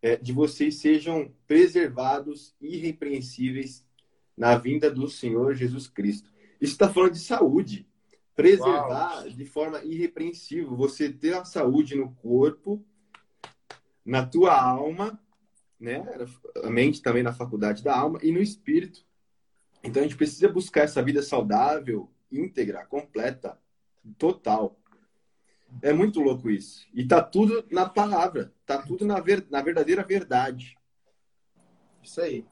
[0.00, 3.86] é, de vocês sejam preservados irrepreensíveis
[4.36, 6.30] na vinda do Senhor Jesus Cristo.
[6.60, 7.88] Isso está falando de saúde.
[8.34, 9.30] Preservar Uau.
[9.30, 10.76] de forma irrepreensível.
[10.76, 12.84] Você ter a saúde no corpo,
[14.04, 15.20] na tua alma,
[15.78, 16.04] né?
[16.62, 19.04] A mente também na faculdade da alma e no espírito.
[19.82, 23.58] Então a gente precisa buscar essa vida saudável, íntegra, completa,
[24.16, 24.77] total.
[25.82, 26.86] É muito louco isso.
[26.92, 30.76] E tá tudo na palavra, tá tudo na, ver, na verdadeira verdade.
[32.02, 32.44] Isso aí.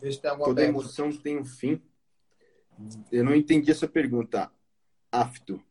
[0.00, 0.84] Vê se tem alguma Toda pergunta.
[0.84, 1.80] emoção tem um fim.
[3.10, 4.50] Eu não entendi essa pergunta,
[5.10, 5.62] Afto.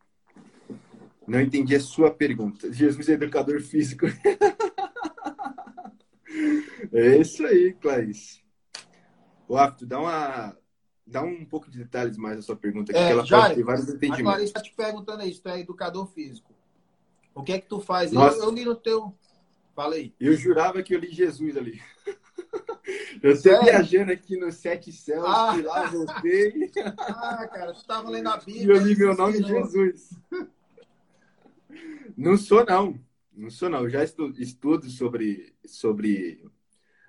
[1.28, 2.72] Não entendi a sua pergunta.
[2.72, 4.06] Jesus é educador físico.
[6.94, 8.42] é isso aí, Clarice.
[9.48, 10.58] O Afto, dá uma
[11.12, 13.64] dá um pouco de detalhes mais da sua pergunta, é, que ela já, pode ter
[13.64, 14.20] vários entendimentos.
[14.20, 16.54] A Clarice está te perguntando aí, tu é educador físico.
[17.36, 18.14] O que é que tu faz?
[18.14, 19.14] Eu, eu, li no teu...
[19.76, 20.14] Falei.
[20.20, 21.82] Eu jurava que eu li Jesus ali.
[23.22, 25.56] Eu estou viajando aqui nos sete céus, ah.
[25.58, 26.72] e lá voltei.
[26.98, 28.66] Ah, cara, tu estava lendo a Bíblia.
[28.66, 30.10] E eu li meu nome Jesus.
[32.18, 33.00] Não sou, não.
[33.32, 33.84] Não sou, não.
[33.84, 36.44] Eu já estudo, estudo sobre, sobre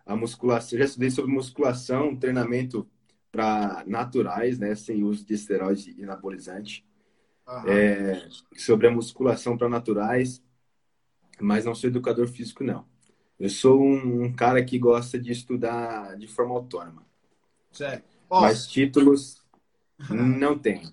[0.07, 0.78] a musculação.
[0.78, 2.88] Já estudei sobre musculação, treinamento
[3.32, 6.86] para naturais, né, sem uso de esteroide e anabolizante.
[7.66, 10.42] É, sobre a musculação para naturais,
[11.40, 12.86] mas não sou educador físico, não.
[13.38, 17.04] Eu sou um, cara que gosta de estudar de forma autônoma.
[17.72, 18.16] Certo.
[18.30, 19.42] mas títulos
[20.08, 20.92] não tenho.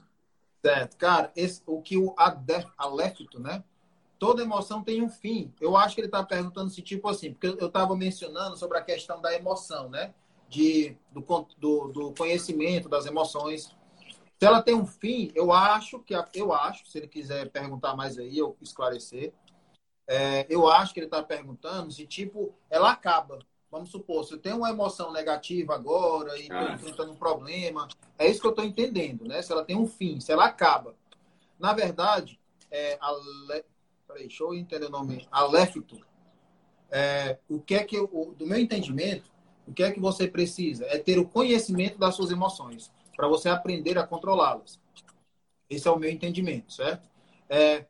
[0.65, 0.97] Certo.
[0.97, 2.15] Cara, esse, o que o
[2.77, 3.63] Alepto, né?
[4.17, 5.53] Toda emoção tem um fim.
[5.61, 8.81] Eu acho que ele está perguntando se, tipo assim, porque eu estava mencionando sobre a
[8.81, 10.13] questão da emoção, né?
[10.49, 11.21] De, do,
[11.57, 13.75] do, do, conhecimento das emoções.
[14.37, 18.17] Se ela tem um fim, eu acho que eu acho, se ele quiser perguntar mais
[18.17, 19.31] aí, eu esclarecer.
[20.07, 23.39] É, eu acho que ele está perguntando se tipo ela acaba.
[23.71, 26.73] Vamos supor, se eu tenho uma emoção negativa agora e estou ah.
[26.73, 27.87] enfrentando um problema,
[28.17, 29.43] é isso que eu estou entendendo, né?
[29.43, 30.95] Se ela tem um fim, se ela acaba.
[31.59, 32.39] Na verdade,
[32.71, 33.63] é, a Le...
[34.07, 35.27] Peraí, deixa eu entender o nome.
[35.31, 36.03] Aléfito.
[36.89, 39.29] é, o que é que, eu, do meu entendimento,
[39.69, 40.85] o que é que você precisa?
[40.85, 44.79] É ter o conhecimento das suas emoções, para você aprender a controlá-las.
[45.69, 47.07] Esse é o meu entendimento, certo?
[47.47, 47.85] É,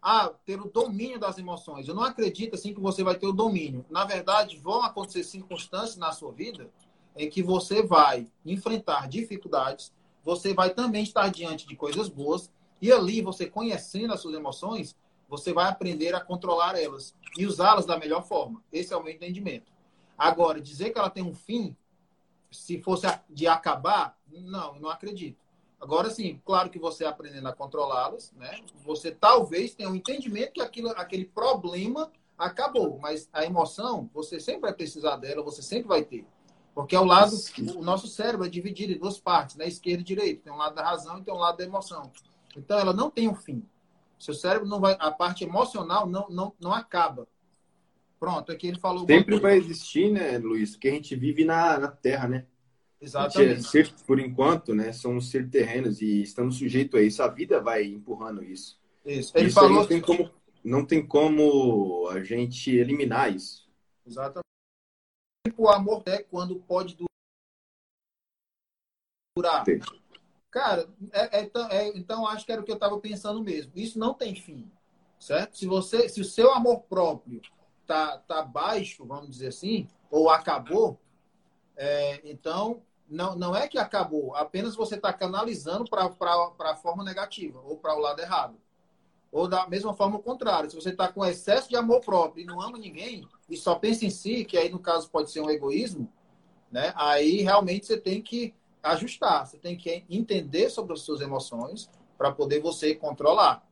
[0.00, 1.88] ah, ter o domínio das emoções.
[1.88, 3.84] Eu não acredito assim que você vai ter o domínio.
[3.90, 6.70] Na verdade, vão acontecer circunstâncias na sua vida
[7.16, 12.92] em que você vai enfrentar dificuldades, você vai também estar diante de coisas boas, e
[12.92, 14.96] ali você conhecendo as suas emoções,
[15.28, 18.62] você vai aprender a controlar elas e usá-las da melhor forma.
[18.72, 19.73] Esse é o meu entendimento.
[20.16, 21.76] Agora, dizer que ela tem um fim,
[22.50, 25.44] se fosse de acabar, não, não acredito.
[25.80, 28.60] Agora sim, claro que você aprendendo a controlá-las, né?
[28.84, 34.62] Você talvez tenha um entendimento que aquilo, aquele problema acabou, mas a emoção, você sempre
[34.62, 36.26] vai precisar dela, você sempre vai ter.
[36.74, 37.36] Porque é o lado,
[37.76, 39.68] o nosso cérebro é dividido em duas partes, né?
[39.68, 40.44] Esquerda e direita.
[40.44, 42.10] Tem um lado da razão e tem um lado da emoção.
[42.56, 43.62] Então ela não tem um fim.
[44.18, 47.28] Seu cérebro não vai, a parte emocional não não, não acaba.
[48.24, 49.06] Pronto, aqui ele falou.
[49.06, 50.70] Sempre vai existir, né, Luiz?
[50.70, 52.46] Porque a gente vive na, na Terra, né?
[52.98, 53.60] Exatamente.
[53.60, 57.22] É ser, por enquanto, né, somos ser terrenos e estamos sujeitos a isso.
[57.22, 58.80] A vida vai empurrando isso.
[59.04, 59.36] Isso.
[59.36, 60.30] Ele isso falou não tem como
[60.64, 63.70] não tem como a gente eliminar isso.
[64.06, 64.42] Exatamente.
[65.54, 66.96] O amor é quando pode
[69.36, 69.66] durar.
[69.66, 69.80] Sim.
[70.50, 73.70] Cara, é, é, é, então acho que era o que eu estava pensando mesmo.
[73.76, 74.72] Isso não tem fim,
[75.20, 75.58] certo?
[75.58, 77.42] Se você, se o seu amor próprio
[77.86, 80.98] tá, tá baixo, vamos dizer assim, ou acabou,
[81.76, 86.10] é, então não, não é que acabou, apenas você está canalizando para
[86.70, 88.56] a forma negativa ou para o lado errado.
[89.30, 92.46] Ou da mesma forma o contrário, se você está com excesso de amor próprio e
[92.46, 95.50] não ama ninguém e só pensa em si, que aí no caso pode ser um
[95.50, 96.08] egoísmo,
[96.70, 96.92] né?
[96.96, 102.30] Aí realmente você tem que ajustar, você tem que entender sobre as suas emoções para
[102.30, 103.66] poder você controlar,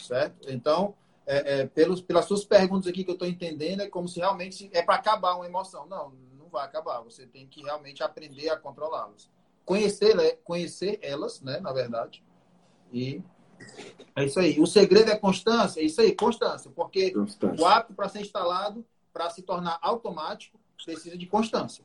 [0.00, 0.48] certo?
[0.52, 0.94] Então,
[1.30, 4.70] é, é, pelos, pelas suas perguntas aqui que eu estou entendendo, é como se realmente
[4.72, 5.86] é para acabar uma emoção.
[5.86, 7.02] Não, não vai acabar.
[7.02, 9.30] Você tem que realmente aprender a controlá-las.
[9.62, 12.24] Conhecer, conhecer elas, né, na verdade.
[12.90, 13.22] E
[14.16, 14.58] é isso aí.
[14.58, 15.80] O segredo é constância.
[15.80, 16.70] É isso aí, constância.
[16.74, 17.62] Porque constância.
[17.62, 21.84] o ato para ser instalado, para se tornar automático, precisa de constância.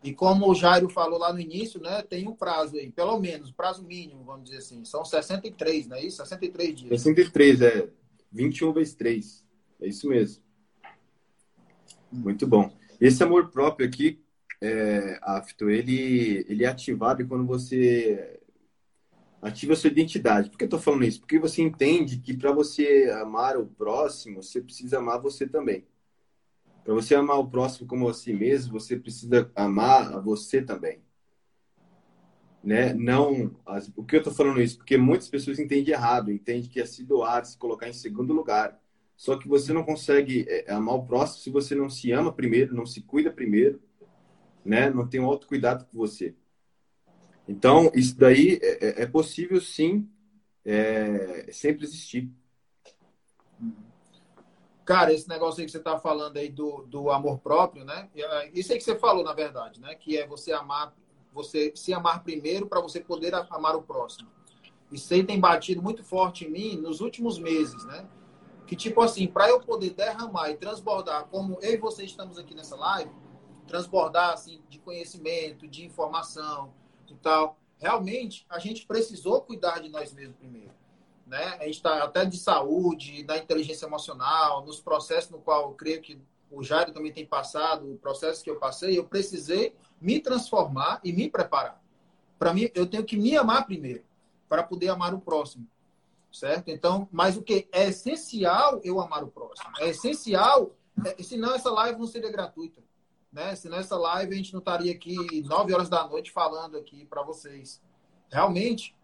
[0.00, 3.50] E como o Jairo falou lá no início, né, tem um prazo aí, pelo menos,
[3.50, 4.84] prazo mínimo, vamos dizer assim.
[4.84, 6.18] São 63, não é isso?
[6.18, 7.00] 63 dias.
[7.02, 7.88] 63, é.
[8.34, 9.46] 21 vezes 3.
[9.80, 10.42] É isso mesmo.
[12.10, 12.76] Muito bom.
[13.00, 14.20] Esse amor próprio aqui,
[14.60, 18.40] é, Afto, ele, ele é ativado quando você
[19.40, 20.50] ativa a sua identidade.
[20.50, 21.20] Por que eu estou falando isso?
[21.20, 25.86] Porque você entende que para você amar o próximo, você precisa amar você também.
[26.82, 31.03] Para você amar o próximo como a si mesmo, você precisa amar a você também.
[32.64, 32.94] Né?
[32.94, 34.78] Não, as, o que eu estou falando isso?
[34.78, 38.80] Porque muitas pessoas entendem errado, entendem que é se doar, se colocar em segundo lugar.
[39.14, 42.74] Só que você não consegue é, amar o próximo se você não se ama primeiro,
[42.74, 43.82] não se cuida primeiro,
[44.64, 44.88] né?
[44.88, 46.34] Não tem um autocuidado com você.
[47.46, 50.08] Então, isso daí é, é, é possível sim
[50.64, 52.30] é, sempre existir.
[54.84, 58.08] Cara, esse negócio aí que você está falando aí do, do amor próprio, né?
[58.14, 59.94] É, isso aí que você falou, na verdade, né?
[59.94, 60.94] Que é você amar,
[61.34, 64.30] você se amar primeiro para você poder amar o próximo.
[64.90, 68.08] Isso aí tem batido muito forte em mim nos últimos meses, né?
[68.66, 72.54] que tipo assim, para eu poder derramar e transbordar, como eu e você estamos aqui
[72.54, 73.10] nessa live,
[73.66, 76.72] transbordar assim de conhecimento, de informação
[77.08, 80.72] e tal, realmente a gente precisou cuidar de nós mesmos primeiro,
[81.26, 81.56] né?
[81.60, 86.00] A gente está até de saúde, da inteligência emocional, nos processos no qual eu creio
[86.00, 86.20] que
[86.50, 89.74] o Jairo também tem passado, o processo que eu passei, eu precisei
[90.04, 91.82] me transformar e me preparar.
[92.38, 94.04] Para mim, eu tenho que me amar primeiro,
[94.48, 95.66] para poder amar o próximo
[96.34, 96.68] certo?
[96.68, 99.70] Então, mas o que é essencial eu amar o próximo.
[99.78, 100.74] É essencial,
[101.04, 102.82] é, senão essa live não seria gratuita,
[103.32, 103.54] né?
[103.54, 107.22] Senão essa live a gente não estaria aqui nove horas da noite falando aqui para
[107.22, 107.80] vocês.
[108.30, 108.94] Realmente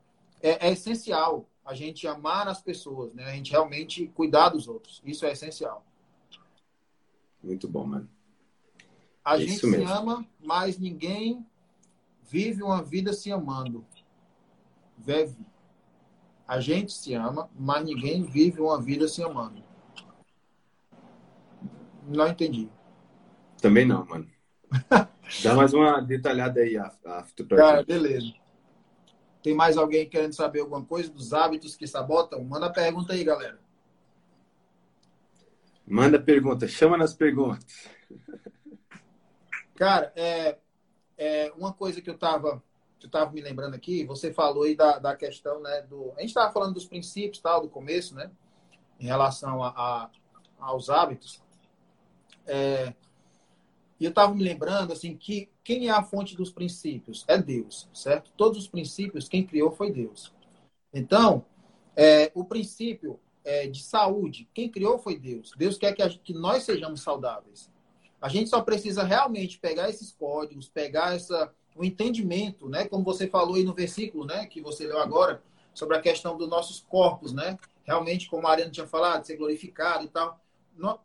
[0.42, 3.24] é, é, essencial a gente amar as pessoas, né?
[3.24, 5.01] A gente realmente cuidar dos outros.
[5.05, 5.84] Isso é essencial.
[7.42, 8.11] Muito bom, mano.
[9.25, 11.47] A é gente se ama, mas ninguém
[12.23, 13.85] vive uma vida se amando.
[14.97, 15.47] Vive.
[16.47, 19.62] A gente se ama, mas ninguém vive uma vida se amando.
[22.09, 22.68] Não entendi.
[23.61, 24.29] Também não, mano.
[25.43, 27.47] Dá mais uma detalhada aí, Afto.
[27.47, 28.33] Cara, beleza.
[29.43, 32.43] Tem mais alguém querendo saber alguma coisa dos hábitos que sabotam?
[32.45, 33.59] Manda pergunta aí, galera.
[35.87, 37.89] Manda pergunta, chama nas perguntas.
[39.81, 40.59] Cara, é,
[41.16, 42.62] é uma coisa que eu tava
[42.99, 46.12] tu estava me lembrando aqui, você falou aí da, da questão, né, do...
[46.18, 48.31] A gente estava falando dos princípios, tal, do começo, né,
[49.01, 50.11] em relação a, a
[50.59, 51.43] aos hábitos.
[52.47, 52.93] É,
[53.99, 57.24] e eu estava me lembrando assim que quem é a fonte dos princípios?
[57.26, 58.31] É Deus, certo?
[58.37, 60.31] Todos os princípios, quem criou foi Deus.
[60.93, 61.47] Então,
[61.97, 65.55] é, o princípio é, de saúde, quem criou foi Deus.
[65.57, 67.70] Deus quer que, a, que nós sejamos saudáveis.
[68.21, 72.87] A gente só precisa realmente pegar esses códigos, pegar essa, o entendimento, né?
[72.87, 74.47] Como você falou aí no versículo, né?
[74.47, 75.43] Que você leu agora,
[75.73, 77.59] sobre a questão dos nossos corpos, né?
[77.85, 80.41] Realmente, como a Ariana tinha falado, ser glorificado e tal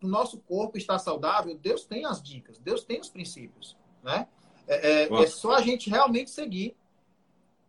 [0.01, 4.27] o nosso corpo está saudável, Deus tem as dicas, Deus tem os princípios, né?
[4.67, 6.75] É, é, é só a gente realmente seguir.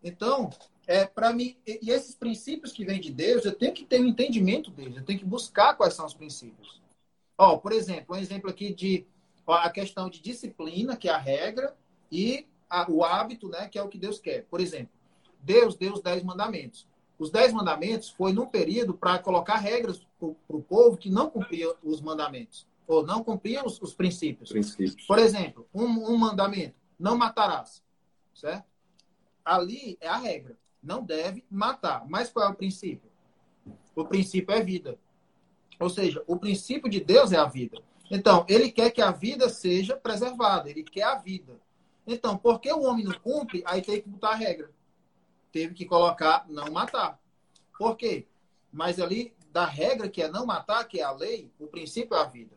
[0.03, 0.51] Então,
[0.87, 4.07] é para mim e esses princípios que vêm de Deus, eu tenho que ter um
[4.07, 6.81] entendimento deles, eu tenho que buscar quais são os princípios.
[7.37, 9.05] Ó, por exemplo, um exemplo aqui de
[9.47, 11.77] a questão de disciplina, que é a regra,
[12.11, 14.45] e a, o hábito, né, que é o que Deus quer.
[14.45, 14.91] Por exemplo,
[15.41, 16.87] Deus deu os dez mandamentos.
[17.19, 21.73] Os dez mandamentos foi num período para colocar regras para o povo que não cumpria
[21.83, 24.51] os mandamentos, ou não cumpria os, os princípios.
[24.51, 25.07] princípios.
[25.07, 27.83] Por exemplo, um, um mandamento, não matarás,
[28.35, 28.67] certo?
[29.45, 32.05] Ali é a regra, não deve matar.
[32.09, 33.09] Mas qual é o princípio?
[33.95, 34.99] O princípio é vida.
[35.79, 37.79] Ou seja, o princípio de Deus é a vida.
[38.11, 41.61] Então, ele quer que a vida seja preservada, ele quer a vida.
[42.07, 44.71] Então, porque o homem não cumpre, aí tem que botar a regra.
[45.51, 47.19] Teve que colocar não matar.
[47.77, 48.27] Por quê?
[48.73, 52.21] Mas ali da regra que é não matar, que é a lei, o princípio é
[52.21, 52.55] a vida.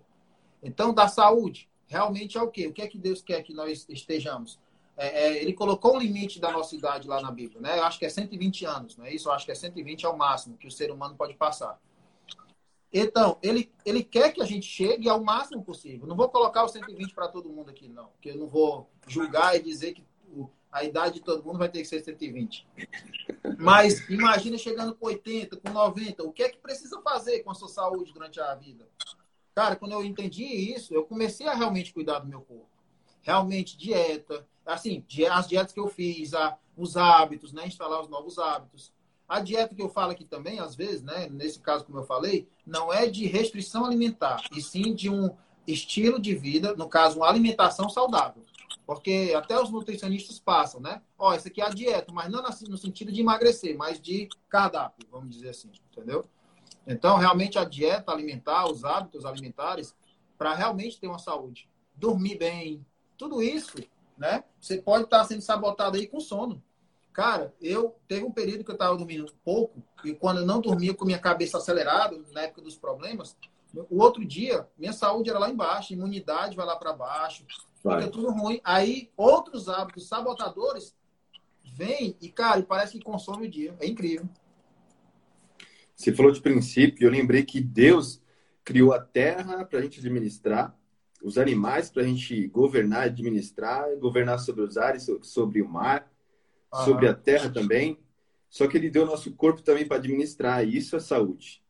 [0.62, 2.68] Então, da saúde, realmente é o quê?
[2.68, 4.60] O que é que Deus quer que nós estejamos?
[4.98, 7.80] É, é, ele colocou um limite da nossa idade lá na Bíblia, né?
[7.80, 9.30] Eu acho que é 120 anos, não é isso?
[9.30, 11.80] Eu acho que é 120 é o máximo que o ser humano pode passar.
[12.92, 16.08] Então, ele, ele quer que a gente chegue ao máximo possível.
[16.08, 18.08] Não vou colocar o 120 para todo mundo aqui, não.
[18.08, 20.04] Porque eu não vou julgar e dizer que
[20.72, 22.68] a idade de todo mundo vai ter que ser 120.
[23.58, 27.56] Mas imagina chegando com 80, com 90, o que é que precisa fazer com a
[27.56, 28.88] sua saúde durante a vida?
[29.54, 32.70] Cara, quando eu entendi isso, eu comecei a realmente cuidar do meu corpo.
[33.22, 36.32] Realmente, dieta, assim, as dietas que eu fiz,
[36.78, 37.68] os hábitos, né?
[37.68, 38.94] Instalar os novos hábitos.
[39.30, 41.30] A dieta que eu falo aqui também, às vezes, né?
[41.30, 45.30] Nesse caso, como eu falei, não é de restrição alimentar, e sim de um
[45.68, 48.44] estilo de vida, no caso, uma alimentação saudável.
[48.88, 51.00] Porque até os nutricionistas passam, né?
[51.16, 55.08] Ó, isso aqui é a dieta, mas não no sentido de emagrecer, mas de cardápio,
[55.12, 56.26] vamos dizer assim, entendeu?
[56.88, 59.96] Então, realmente a dieta alimentar, os hábitos alimentares,
[60.40, 61.70] para realmente ter uma saúde.
[61.96, 62.84] Dormir bem,
[63.16, 63.78] tudo isso,
[64.18, 64.44] né?
[64.60, 66.64] Você pode estar sendo sabotado aí com sono.
[67.20, 70.94] Cara, eu teve um período que eu estava dormindo pouco, e quando eu não dormia
[70.94, 73.36] com minha cabeça acelerada, na época dos problemas,
[73.90, 77.46] o outro dia, minha saúde era lá embaixo, imunidade vai lá para baixo,
[77.84, 78.04] Vai.
[78.04, 78.62] Fica tudo ruim.
[78.64, 80.96] Aí outros hábitos sabotadores
[81.76, 83.76] vêm e, cara, parece que consome o dia.
[83.82, 84.26] É incrível.
[85.98, 88.22] Você falou de princípio, eu lembrei que Deus
[88.64, 90.74] criou a terra para a gente administrar,
[91.22, 96.10] os animais para a gente governar, administrar, governar sobre os ares, sobre o mar,
[96.72, 96.86] Aham.
[96.86, 97.98] sobre a terra também.
[98.50, 101.62] Só que ele deu nosso corpo também para administrar, e isso é saúde.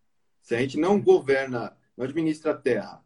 [0.41, 3.03] Se a gente não governa, não administra a terra,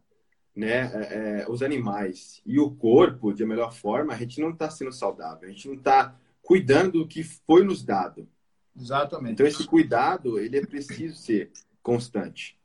[0.54, 4.70] né, é, é, os animais e o corpo de melhor forma, a gente não está
[4.70, 8.28] sendo saudável, a gente não está cuidando do que foi nos dado.
[8.78, 9.32] Exatamente.
[9.32, 11.50] Então esse cuidado ele é preciso ser
[11.82, 12.56] constante.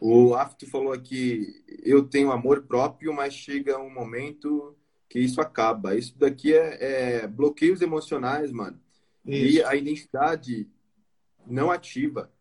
[0.00, 4.76] O Afto falou aqui, eu tenho amor próprio, mas chega um momento
[5.12, 5.94] que isso acaba.
[5.94, 6.78] Isso daqui é,
[7.20, 8.80] é bloqueios emocionais, mano.
[9.26, 9.58] Isso.
[9.58, 10.66] E a identidade
[11.46, 12.32] não ativa.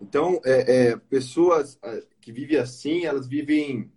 [0.00, 3.90] Então, é, é, pessoas é, que vivem assim, elas vivem,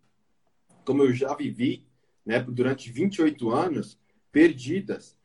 [0.84, 1.86] como eu já vivi,
[2.26, 4.00] né, durante 28 anos,
[4.32, 5.16] perdidas.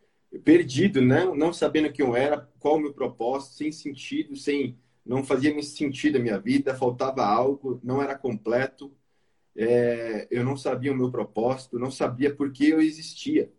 [0.44, 1.24] Perdido, né?
[1.24, 6.18] não sabendo quem eu era, qual o meu propósito, sem sentido, sem não fazia sentido
[6.18, 8.92] a minha vida, faltava algo, não era completo,
[9.60, 13.50] é, eu não sabia o meu propósito, não sabia por que eu existia.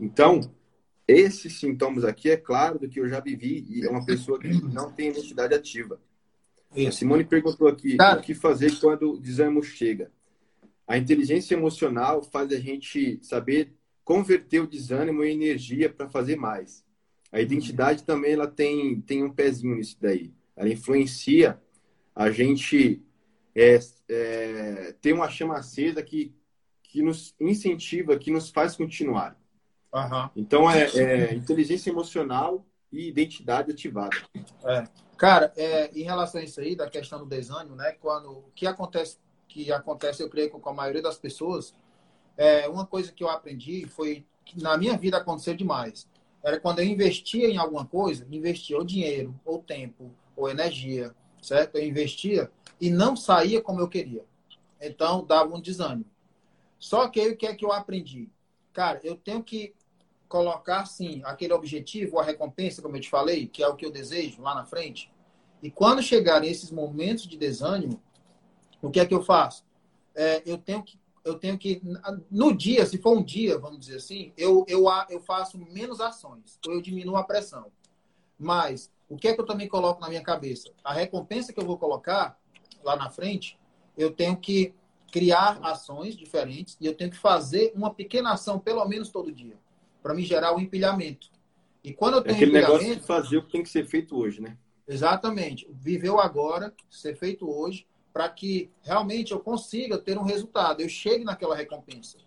[0.00, 0.40] Então,
[1.06, 4.48] esses sintomas aqui, é claro do que eu já vivi, e é uma pessoa que
[4.48, 6.00] não tem identidade ativa.
[6.74, 6.88] Isso.
[6.88, 8.18] A Simone perguntou aqui Cara.
[8.18, 10.10] o que fazer quando o desânimo chega.
[10.88, 13.72] A inteligência emocional faz a gente saber
[14.04, 16.84] converter o desânimo em energia para fazer mais.
[17.30, 20.32] A identidade também ela tem, tem um pezinho nisso daí.
[20.56, 21.60] Ela influencia
[22.14, 23.00] a gente
[23.54, 23.78] é,
[24.08, 26.34] é, ter uma chama acesa que,
[26.82, 29.36] que nos incentiva, que nos faz continuar.
[29.94, 30.30] Uhum.
[30.36, 34.16] Então, é, é, inteligência emocional e identidade ativada.
[34.64, 34.84] É.
[35.16, 37.92] Cara, é, em relação a isso aí, da questão do desânimo, né?
[37.92, 41.74] Quando o que acontece, que acontece, eu creio, com a maioria das pessoas,
[42.36, 46.08] é, uma coisa que eu aprendi foi que na minha vida aconteceu demais.
[46.42, 51.76] Era quando eu investia em alguma coisa, investia ou dinheiro, ou tempo, ou energia, certo?
[51.76, 52.50] Eu investia
[52.82, 54.24] e não saía como eu queria.
[54.80, 56.10] Então, dava um desânimo.
[56.80, 58.28] Só que aí o que é que eu aprendi?
[58.72, 59.72] Cara, eu tenho que
[60.28, 63.90] colocar, sim, aquele objetivo, a recompensa, como eu te falei, que é o que eu
[63.92, 65.12] desejo lá na frente.
[65.62, 68.02] E quando chegarem esses momentos de desânimo,
[68.82, 69.64] o que é que eu faço?
[70.12, 71.80] É, eu tenho que eu tenho que
[72.28, 76.58] no dia, se for um dia, vamos dizer assim, eu eu, eu faço menos ações,
[76.66, 77.70] ou eu diminuo a pressão.
[78.36, 80.72] Mas o que é que eu também coloco na minha cabeça?
[80.82, 82.41] A recompensa que eu vou colocar
[82.84, 83.58] lá na frente,
[83.96, 84.74] eu tenho que
[85.10, 89.58] criar ações diferentes e eu tenho que fazer uma pequena ação pelo menos todo dia,
[90.02, 91.30] para me gerar o um empilhamento.
[91.84, 93.84] E quando eu é tenho é aquele negócio de fazer o que tem que ser
[93.84, 94.56] feito hoje, né?
[94.86, 95.68] Exatamente.
[95.70, 101.24] Viveu agora, ser feito hoje, para que realmente eu consiga ter um resultado, eu chegue
[101.24, 102.18] naquela recompensa.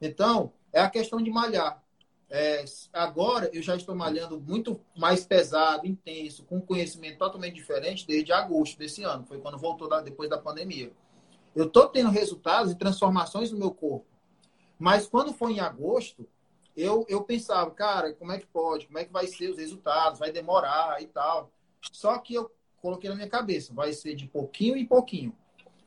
[0.00, 1.82] Então, é a questão de malhar.
[2.28, 8.32] É, agora eu já estou malhando muito mais pesado, intenso, com conhecimento totalmente diferente desde
[8.32, 10.90] agosto desse ano, foi quando voltou da, depois da pandemia.
[11.54, 14.06] Eu estou tendo resultados e transformações no meu corpo.
[14.78, 16.28] Mas quando foi em agosto,
[16.76, 18.86] eu, eu pensava, cara, como é que pode?
[18.86, 20.18] Como é que vai ser os resultados?
[20.18, 21.50] Vai demorar e tal.
[21.80, 22.50] Só que eu
[22.82, 25.34] coloquei na minha cabeça, vai ser de pouquinho em pouquinho.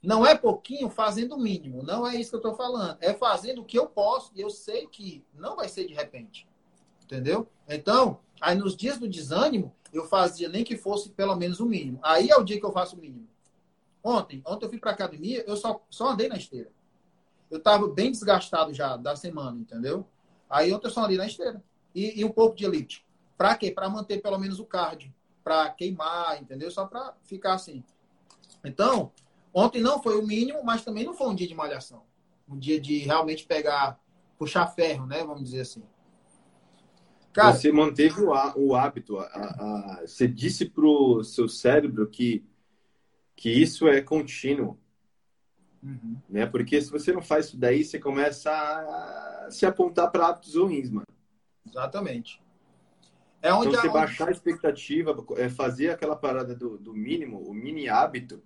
[0.01, 2.97] Não é pouquinho fazendo o mínimo, não é isso que eu estou falando.
[3.01, 6.47] É fazendo o que eu posso e eu sei que não vai ser de repente.
[7.03, 7.47] Entendeu?
[7.67, 11.99] Então, aí nos dias do desânimo, eu fazia nem que fosse pelo menos o mínimo.
[12.01, 13.27] Aí é o dia que eu faço o mínimo.
[14.03, 16.71] Ontem, ontem eu fui para academia, eu só, só andei na esteira.
[17.51, 20.07] Eu estava bem desgastado já da semana, entendeu?
[20.49, 21.61] Aí ontem eu só andei na esteira.
[21.93, 23.05] E, e um pouco de elite.
[23.37, 23.71] Para quê?
[23.71, 26.69] Para manter pelo menos o cardio para queimar, entendeu?
[26.69, 27.83] Só para ficar assim.
[28.63, 29.11] Então,
[29.53, 32.03] ontem não foi o mínimo, mas também não foi um dia de malhação.
[32.47, 33.99] Um dia de realmente pegar,
[34.37, 35.23] puxar ferro, né?
[35.23, 35.83] Vamos dizer assim.
[37.31, 39.19] Cara, você manteve o, o hábito.
[39.19, 42.43] A, a, você disse pro seu cérebro que,
[43.35, 44.79] que isso é contínuo.
[45.81, 46.17] Uhum.
[46.27, 46.45] Né?
[46.45, 50.89] Porque se você não faz isso daí, você começa a se apontar para hábitos ruins,
[50.89, 51.05] mano.
[51.67, 52.41] Exatamente.
[53.41, 57.53] É onde então, você baixar a expectativa, é fazer aquela parada do, do mínimo, o
[57.53, 58.43] mini hábito,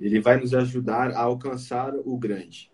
[0.00, 2.70] ele vai nos ajudar a alcançar o grande.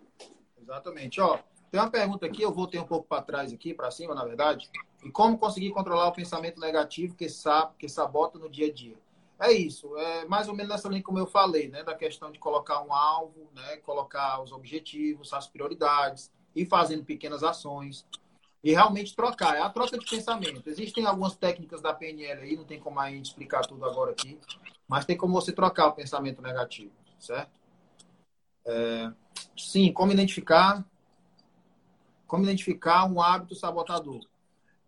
[0.60, 1.20] Exatamente.
[1.20, 1.38] Ó,
[1.70, 4.70] tem uma pergunta aqui, eu voltei um pouco para trás aqui, para cima, na verdade.
[5.04, 8.96] E como conseguir controlar o pensamento negativo que, sabe, que sabota no dia a dia?
[9.40, 12.38] É isso, é mais ou menos nessa linha como eu falei, né, da questão de
[12.38, 18.06] colocar um alvo, né, colocar os objetivos, as prioridades, e fazendo pequenas ações
[18.62, 19.56] e realmente trocar.
[19.56, 20.68] É a troca de pensamento.
[20.68, 24.38] Existem algumas técnicas da PNL aí, não tem como a gente explicar tudo agora aqui,
[24.86, 26.92] mas tem como você trocar o pensamento negativo,
[27.24, 27.50] certo?
[28.66, 29.12] É,
[29.56, 30.84] sim, como identificar
[32.26, 34.20] como identificar um hábito sabotador.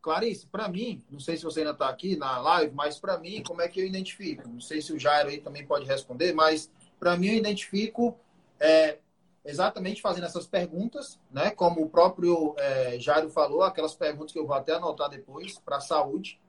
[0.00, 3.42] Clarice, para mim, não sei se você ainda está aqui na live, mas para mim,
[3.42, 4.48] como é que eu identifico?
[4.48, 8.18] Não sei se o Jairo aí também pode responder, mas para mim eu identifico
[8.58, 8.96] é,
[9.44, 11.50] exatamente fazendo essas perguntas, né?
[11.50, 15.76] Como o próprio é, Jairo falou, aquelas perguntas que eu vou até anotar depois para
[15.76, 16.40] a saúde.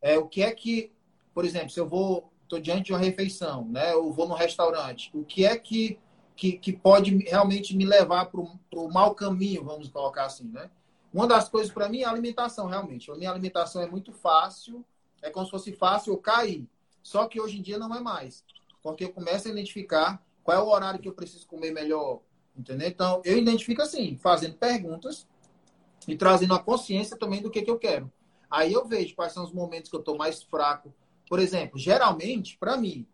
[0.00, 0.90] É, o que é que,
[1.34, 3.92] por exemplo, se eu vou, estou diante de uma refeição, né?
[3.92, 5.98] Eu vou no restaurante, o que é que,
[6.34, 10.68] que, que pode realmente me levar para o mau caminho, vamos colocar assim, né?
[11.12, 13.10] Uma das coisas para mim é a alimentação, realmente.
[13.10, 14.84] A minha alimentação é muito fácil,
[15.22, 16.68] é como se fosse fácil eu cair.
[17.02, 18.44] Só que hoje em dia não é mais.
[18.82, 22.20] Porque eu começo a identificar qual é o horário que eu preciso comer melhor,
[22.56, 22.88] Entendeu?
[22.88, 25.26] Então, eu identifico assim, fazendo perguntas
[26.06, 28.12] e trazendo a consciência também do que, que eu quero.
[28.50, 30.92] Aí eu vejo quais são os momentos que eu estou mais fraco.
[31.30, 33.06] Por exemplo, geralmente, para mim,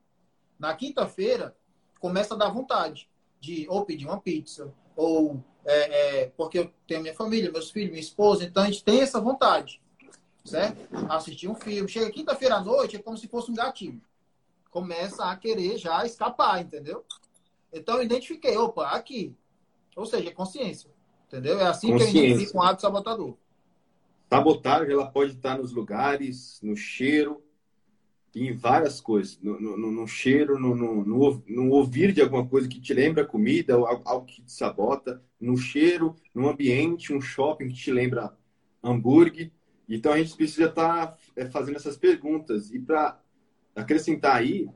[0.59, 1.55] na quinta-feira,
[2.01, 7.03] começa a dar vontade de ou pedir uma pizza, ou é, é, porque eu tenho
[7.03, 9.83] minha família, meus filhos, minha esposa, então a gente tem essa vontade,
[10.47, 10.79] certo?
[11.11, 11.91] Assistir um filme.
[11.91, 14.01] Chega quinta-feira à noite, é como se fosse um gatinho.
[14.71, 17.05] Começa a querer já escapar, entendeu?
[17.71, 19.37] Então eu identifiquei, opa, aqui.
[19.95, 20.91] Ou seja, é consciência.
[21.27, 21.61] Entendeu?
[21.61, 23.37] É assim que eu identifico um hábito sabotador.
[24.31, 27.43] Sabotagem, ela pode estar nos lugares, no cheiro,
[28.37, 29.41] em várias coisas.
[29.41, 33.75] No, no, no cheiro, no, no, no, ouvir de alguma coisa que te lembra comida,
[33.75, 35.23] algo que te sabota.
[35.41, 38.37] No cheiro, no ambiente, um shopping que te lembra
[38.83, 39.51] hambúrguer.
[39.89, 42.71] Então a gente precisa estar é, fazendo essas perguntas.
[42.73, 43.19] E para
[43.75, 44.69] acrescentar aí,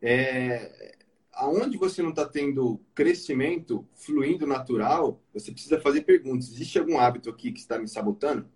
[0.00, 0.96] é,
[1.32, 6.48] aonde você não está tendo crescimento fluindo natural, você precisa fazer perguntas.
[6.48, 8.48] Existe algum hábito aqui que está me sabotando?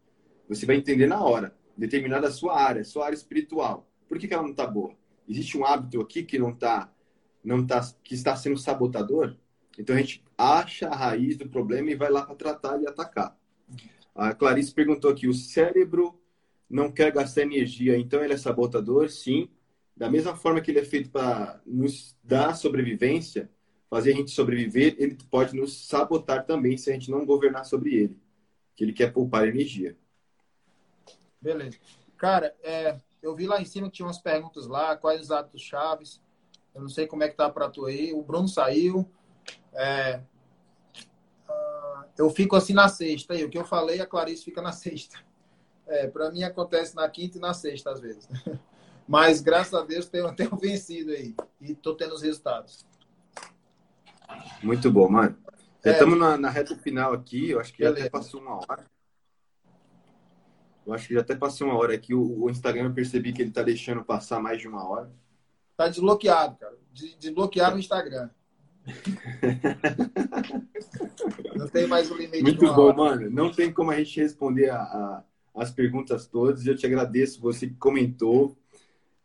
[0.48, 3.89] Você vai entender na hora, determinada a sua área, sua área espiritual.
[4.10, 4.94] Por que, que ela não está boa?
[5.26, 6.92] Existe um hábito aqui que não está,
[7.42, 9.36] não tá, que está sendo sabotador?
[9.78, 13.38] Então a gente acha a raiz do problema e vai lá para tratar e atacar.
[14.14, 16.20] A Clarice perguntou aqui: o cérebro
[16.68, 19.08] não quer gastar energia, então ele é sabotador?
[19.08, 19.48] Sim
[20.00, 23.50] da mesma forma que ele é feito para nos dar sobrevivência,
[23.90, 27.96] fazer a gente sobreviver, ele pode nos sabotar também se a gente não governar sobre
[27.96, 28.18] ele.
[28.74, 29.94] Que ele quer poupar energia.
[31.38, 31.76] Beleza.
[32.16, 35.60] Cara, é, eu vi lá em cima que tinha umas perguntas lá, quais os atos
[35.60, 36.20] chaves.
[36.74, 38.12] Eu não sei como é que tá para tu aí.
[38.12, 39.10] O Bruno saiu.
[39.72, 40.20] É,
[41.48, 43.34] uh, eu fico assim na sexta.
[43.34, 45.18] Aí, o que eu falei, a Clarice fica na sexta.
[45.86, 48.28] É, para mim acontece na quinta e na sexta, às vezes.
[49.06, 51.34] Mas graças a Deus tenho, tenho vencido aí.
[51.60, 52.86] E tô tendo os resultados.
[54.62, 55.36] Muito bom, mano.
[55.84, 57.50] Já estamos é, na, na, reta final aqui.
[57.50, 57.98] Eu acho que beleza.
[57.98, 58.86] já até passou uma hora.
[60.86, 62.14] Eu acho que já até passou uma hora aqui.
[62.14, 65.10] O, o Instagram eu percebi que ele tá deixando passar mais de uma hora.
[65.76, 66.78] Tá desbloqueado, cara.
[67.18, 68.30] Desbloquearam o Instagram.
[71.54, 72.42] Não tem mais o limite.
[72.42, 72.96] Muito bom, hora.
[72.96, 73.30] mano.
[73.30, 75.24] Não tem como a gente responder a, a,
[75.54, 76.66] as perguntas todas.
[76.66, 78.56] Eu te agradeço, você que comentou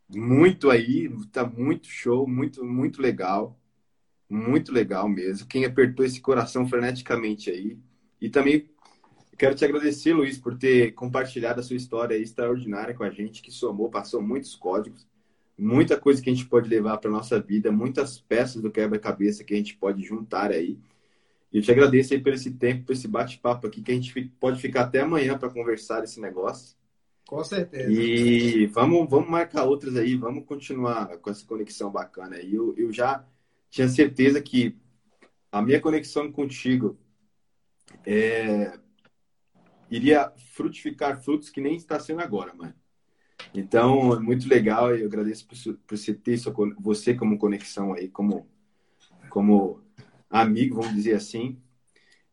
[0.09, 1.09] muito aí.
[1.31, 3.57] Tá muito show, muito, muito legal.
[4.29, 5.47] Muito legal mesmo.
[5.47, 7.77] Quem apertou esse coração freneticamente aí.
[8.19, 8.69] E também
[9.38, 13.51] quero te agradecer, Luiz, por ter compartilhado a sua história extraordinária com a gente, que
[13.51, 15.05] somou, passou muitos códigos
[15.57, 19.53] muita coisa que a gente pode levar para nossa vida, muitas peças do quebra-cabeça que
[19.53, 20.77] a gente pode juntar aí.
[21.51, 24.21] E eu te agradeço aí por esse tempo, por esse bate-papo aqui, que a gente
[24.39, 26.75] pode ficar até amanhã para conversar esse negócio.
[27.25, 27.91] Com certeza.
[27.91, 32.53] E vamos, vamos marcar outras aí, vamos continuar com essa conexão bacana aí.
[32.53, 33.25] Eu, eu já
[33.69, 34.75] tinha certeza que
[35.51, 36.97] a minha conexão contigo
[38.05, 38.77] é,
[39.89, 42.73] iria frutificar frutos que nem está sendo agora, mano.
[43.53, 45.57] Então, é muito legal e eu agradeço por,
[45.88, 48.47] por você ter sua, você como conexão aí, como,
[49.29, 49.81] como
[50.29, 51.57] amigo, vamos dizer assim.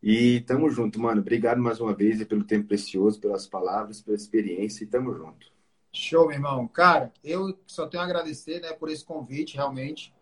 [0.02, 1.20] E tamo junto, mano.
[1.20, 5.52] Obrigado mais uma vez pelo tempo precioso, pelas palavras, pela experiência e tamo junto.
[5.92, 6.66] Show, meu irmão.
[6.66, 10.12] Cara, eu só tenho a agradecer, né, por esse convite, realmente.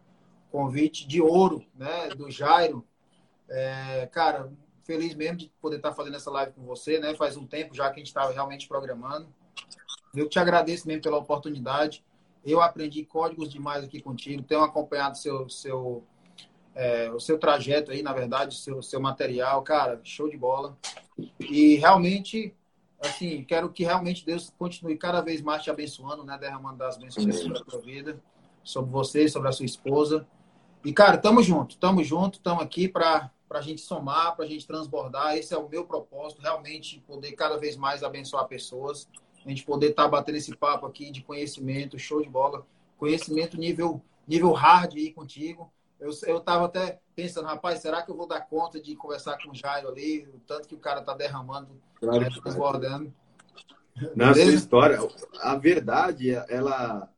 [0.50, 2.84] Convite de ouro, né, do Jairo.
[3.48, 4.52] É, cara,
[4.90, 7.14] feliz mesmo de poder estar fazendo essa live com você, né?
[7.14, 9.28] Faz um tempo já que a gente estava realmente programando.
[10.12, 12.04] Eu te agradeço mesmo pela oportunidade.
[12.44, 14.42] Eu aprendi códigos demais aqui contigo.
[14.42, 16.02] Tenho acompanhado seu, seu,
[16.74, 19.62] é, o seu trajeto aí, na verdade, seu, seu material.
[19.62, 20.76] Cara, show de bola.
[21.38, 22.52] E realmente,
[23.00, 26.36] assim, quero que realmente Deus continue cada vez mais te abençoando, né?
[26.36, 28.20] Derramando das bênçãos sobre a tua vida,
[28.64, 30.26] sobre você, sobre a sua esposa.
[30.84, 34.66] E, cara, tamo junto, tamo junto, tamo aqui para a gente somar, para a gente
[34.66, 35.36] transbordar.
[35.36, 39.08] Esse é o meu propósito, realmente poder cada vez mais abençoar pessoas
[39.44, 42.66] a gente poder estar tá batendo esse papo aqui de conhecimento, show de bola,
[42.98, 45.72] conhecimento nível, nível hard aí contigo.
[45.98, 49.50] Eu, eu tava até pensando, rapaz, será que eu vou dar conta de conversar com
[49.50, 53.12] o Jairo ali, o tanto que o cara tá derramando, claro, né, transbordando.
[54.14, 54.98] Na sua história,
[55.40, 57.10] a verdade, ela,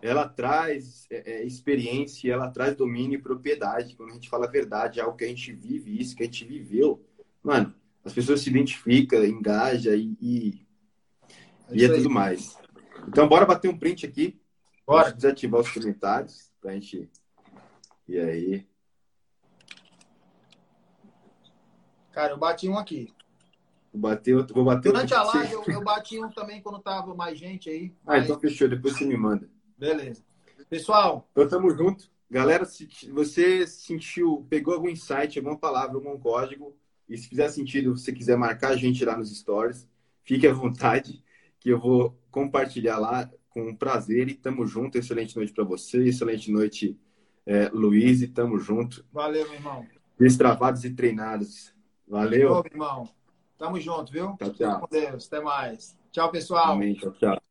[0.00, 3.96] ela traz é, é, experiência, ela traz domínio e propriedade.
[3.96, 6.44] Quando a gente fala verdade, é algo que a gente vive, isso que a gente
[6.44, 7.04] viveu.
[7.42, 7.74] Mano,
[8.04, 10.64] as pessoas se identificam, engajam e, e
[11.70, 12.56] é e é tudo mais.
[13.06, 14.40] Então, bora bater um print aqui.
[14.86, 15.12] Bora.
[15.12, 17.10] Desativar os comentários pra gente.
[18.06, 18.66] E aí?
[22.12, 23.12] Cara, eu bati um aqui.
[23.92, 24.54] Vou bater outro.
[24.54, 27.92] Vou bater Durante a live, eu, eu, bati um também quando tava mais gente aí.
[28.06, 28.68] Ah, então fechou.
[28.68, 29.48] Depois você me manda.
[29.78, 30.22] Beleza.
[30.68, 31.28] Pessoal.
[31.32, 32.10] Então, tamo junto.
[32.30, 36.76] Galera, se você sentiu, pegou algum insight, alguma palavra, algum código,
[37.08, 39.88] e se fizer sentido, você quiser marcar a gente lá nos stories,
[40.22, 41.24] fique à vontade
[41.58, 44.98] que eu vou compartilhar lá com prazer e tamo junto.
[44.98, 47.00] Excelente noite para você, excelente noite,
[47.46, 49.04] é, Luiz, e tamo junto.
[49.10, 49.86] Valeu, meu irmão.
[50.18, 51.72] Destravados e treinados.
[52.06, 52.62] Valeu.
[52.64, 53.08] Irmão.
[53.56, 54.36] Tamo junto, viu?
[54.36, 54.80] Tchau, tchau.
[54.80, 55.26] Com Deus.
[55.26, 55.98] Até mais.
[56.12, 56.72] Tchau, pessoal.
[56.72, 56.94] Amém.
[56.94, 57.47] Tchau, tchau.